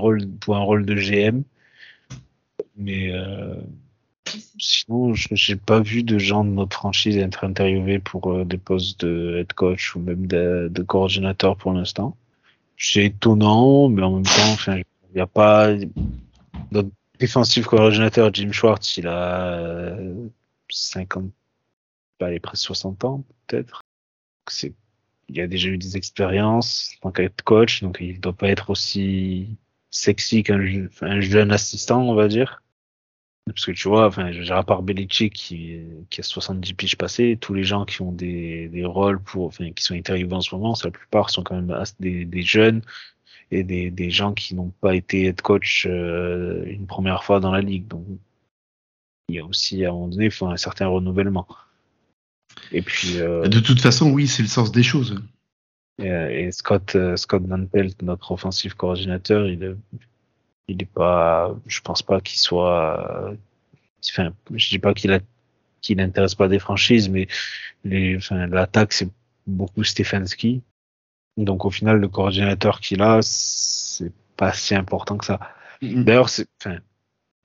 [0.56, 1.42] un rôle de GM.
[2.76, 3.56] Mais euh,
[4.58, 8.58] sinon, je j'ai pas vu de gens de notre franchise être interviewés pour euh, des
[8.58, 12.16] postes de head coach ou même de, coordinateur pour l'instant.
[12.76, 14.84] C'est étonnant, mais en même temps, il
[15.14, 15.68] n'y a pas
[16.72, 20.28] notre défensif coordinateur Jim Schwartz, il a euh,
[20.74, 21.30] 50,
[22.18, 23.82] pas, il est presque 60 ans peut-être.
[25.28, 28.70] Il a déjà eu des expériences en tant qu'être coach, donc il doit pas être
[28.70, 29.56] aussi
[29.90, 32.62] sexy qu'un je- un jeune assistant, on va dire.
[33.46, 35.78] Parce que tu vois, enfin, à part Belichick qui,
[36.18, 39.94] a 70 piges passées, tous les gens qui ont des, rôles pour, enfin, qui sont
[39.94, 42.80] interviewés en ce moment, la plupart sont quand même des, jeunes
[43.50, 47.52] et des, des gens qui n'ont pas été head coach euh, une première fois dans
[47.52, 47.86] la ligue.
[47.86, 48.06] Donc,
[49.28, 51.46] il y a aussi, à un moment donné, il faut un certain renouvellement.
[52.72, 55.22] Et puis, euh, De toute façon, oui, c'est le sens des choses.
[55.98, 59.76] et, euh, et Scott, euh, Scott Van Pelt, notre offensif coordinateur, il est,
[60.68, 63.36] il est pas, je pense pas qu'il soit, euh,
[64.10, 65.20] enfin, je dis pas qu'il a,
[65.80, 67.28] qu'il n'intéresse pas des franchises, mais
[67.84, 69.08] les, enfin, l'attaque, c'est
[69.46, 70.62] beaucoup Stefanski.
[71.36, 75.40] Donc, au final, le coordinateur qu'il a, c'est pas si important que ça.
[75.82, 76.78] D'ailleurs, c'est, enfin,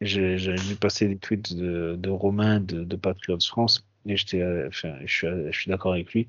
[0.01, 4.95] j'ai passer des tweets de, de Romain de, de Patriots France et j'étais, euh, enfin,
[5.05, 6.27] je suis, je suis d'accord avec lui.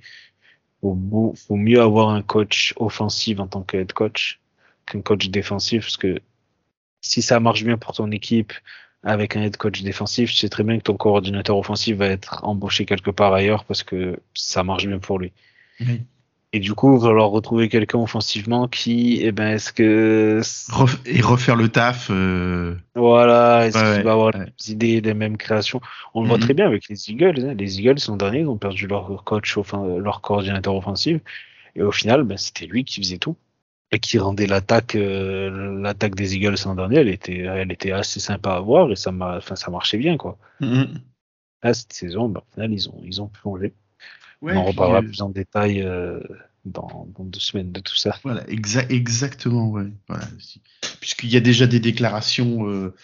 [0.83, 4.41] Beau- faut mieux avoir un coach offensif en tant que head coach
[4.87, 6.21] qu'un coach défensif parce que
[7.03, 8.53] si ça marche bien pour ton équipe
[9.03, 12.45] avec un head coach défensif, tu sais très bien que ton coordinateur offensif va être
[12.45, 15.33] embauché quelque part ailleurs parce que ça marche bien pour lui.
[16.53, 20.41] Et du coup, il va falloir retrouver quelqu'un offensivement qui, eh ben, est-ce que
[20.73, 22.09] Ref- et refaire le taf.
[22.11, 24.33] euh, voilà, est-ce Ouais, qu'il va avoir ouais.
[24.33, 25.81] les mêmes idées, les mêmes créations?
[26.13, 26.43] On le voit Mhm.
[26.43, 27.47] très bien avec les Eagles.
[27.47, 27.55] hein.
[27.55, 31.21] Les Eagles, l'an dernier, ils ont perdu leur coach, enfin, leur coordinateur offensif.
[31.77, 33.37] Et au final, ben, c'était lui qui faisait tout.
[33.93, 38.19] Et qui rendait l'attaque, euh, l'attaque des Eagles l'an dernier, elle était, elle était assez
[38.21, 40.37] sympa à voir et ça, enfin, ça marchait bien, quoi.
[41.63, 43.73] Là, cette saison, ben, au final, ils ont, ils ont plongé.
[44.43, 46.20] Ouais, On en reparlera euh, plus en détail euh,
[46.64, 48.18] dans, dans deux semaines de tout ça.
[48.22, 49.88] Voilà, exa- exactement, ouais.
[50.09, 50.26] Voilà.
[51.01, 52.95] Puisqu'il y a déjà des déclarations euh,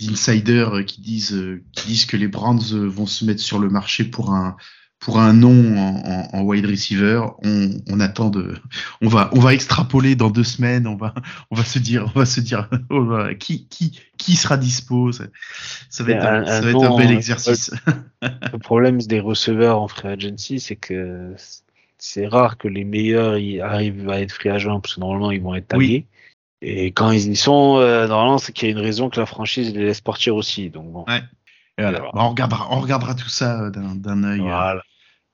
[0.00, 2.28] d'insiders qui disent euh, qui disent que les
[2.74, 4.56] euh, vont se mettre sur le marché pour un
[5.02, 7.20] pour un nom en, en- en wide receiver.
[7.44, 8.54] On, on attend de,
[9.00, 10.86] on va on va extrapoler dans deux semaines.
[10.86, 11.12] On va
[11.50, 15.10] on va se dire on va se dire oh, voilà, qui qui qui sera dispo?
[15.12, 15.24] Ça,
[15.90, 17.72] ça va être un, Un- ça va être un bel exercice.
[18.22, 21.34] Le problème des receveurs en free agency, c'est que
[21.98, 23.34] c'est rare que les meilleurs
[23.64, 25.80] arrivent à être free agents parce que normalement ils vont être tagués.
[25.82, 26.06] Oui.
[26.64, 29.26] Et quand ils y sont, euh, normalement c'est qu'il y a une raison que la
[29.26, 30.70] franchise les laisse partir aussi.
[30.70, 31.22] Donc bon, Ouais.
[31.78, 31.98] Et voilà.
[31.98, 32.12] Voilà.
[32.14, 34.82] Bah, on regardera on regardera tout ça euh, d'un d'un œil euh, voilà.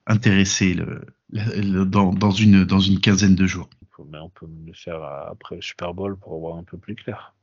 [0.09, 3.68] Intéressé le, le- le- dans, dans une dans une quinzaine de jours.
[4.11, 7.34] Mais on peut le faire après le Super Bowl pour voir un peu plus clair.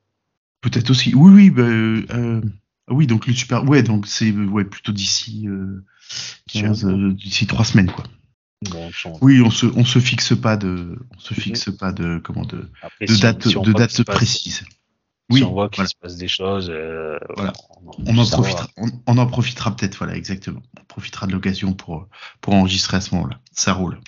[0.62, 1.14] Peut-être aussi.
[1.14, 2.42] Oui, oui, bah, euh, euh,
[2.90, 3.64] oui, donc le super.
[3.70, 5.84] Ouais, donc c'est ouais plutôt d'ici euh,
[6.52, 8.04] 15, euh, d'ici trois semaines quoi.
[8.72, 12.20] Bon, on- Oui, on se on se fixe pas de on se fixe pas de
[12.24, 14.06] comment de après, de si- date si on de date qu'il
[15.28, 15.44] précise.
[15.44, 15.90] Si Oui, on voit qu'il voilà.
[15.90, 17.54] se passe des choses, euh, Voilà.
[17.86, 20.62] on, on en profitera on, on en profitera peut-être voilà exactement.
[20.80, 22.08] On profitera de l'occasion pour
[22.42, 23.40] pour enregistrer à ce moment-là.
[23.52, 24.00] Ça roule.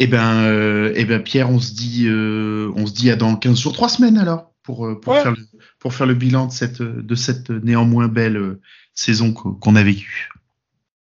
[0.00, 3.34] Eh ben, euh, eh ben Pierre, on se dit, euh, on se dit à dans
[3.34, 5.22] 15 jours, 3 semaines alors, pour, euh, pour, Ouais.
[5.22, 5.44] faire, le,
[5.80, 8.58] pour faire le bilan de cette, de cette néanmoins belle
[8.94, 10.28] saison qu'o- qu'on a vécue.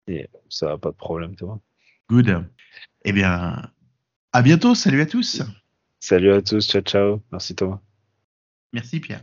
[0.09, 1.61] Et ça va pas de problème, toi.
[2.11, 2.45] Good.
[3.05, 3.71] Eh bien,
[4.33, 4.75] à bientôt.
[4.75, 5.43] Salut à tous.
[6.01, 7.23] Salut à tous, ciao ciao.
[7.31, 7.79] Merci Thomas.
[8.73, 9.23] Merci Pierre.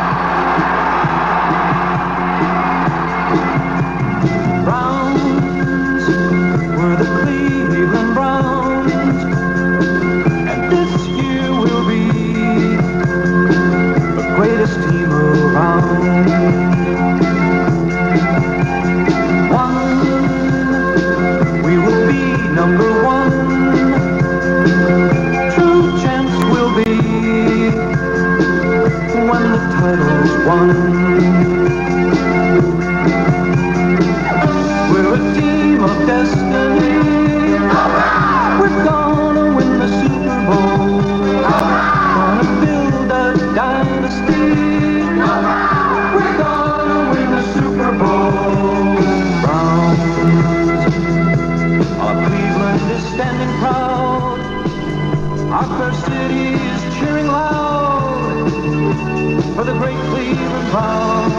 [60.71, 61.35] clouds,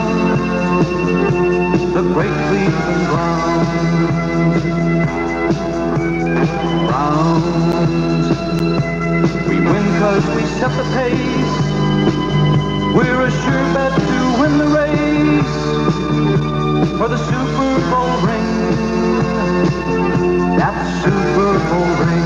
[1.94, 3.68] the great cleveland ground.
[6.90, 7.44] Round,
[9.48, 11.54] we win cause we set the pace.
[12.94, 15.56] We're a sure bet to win the race
[16.98, 18.50] for the Super Bowl ring.
[20.58, 22.22] That Super Bowl ring.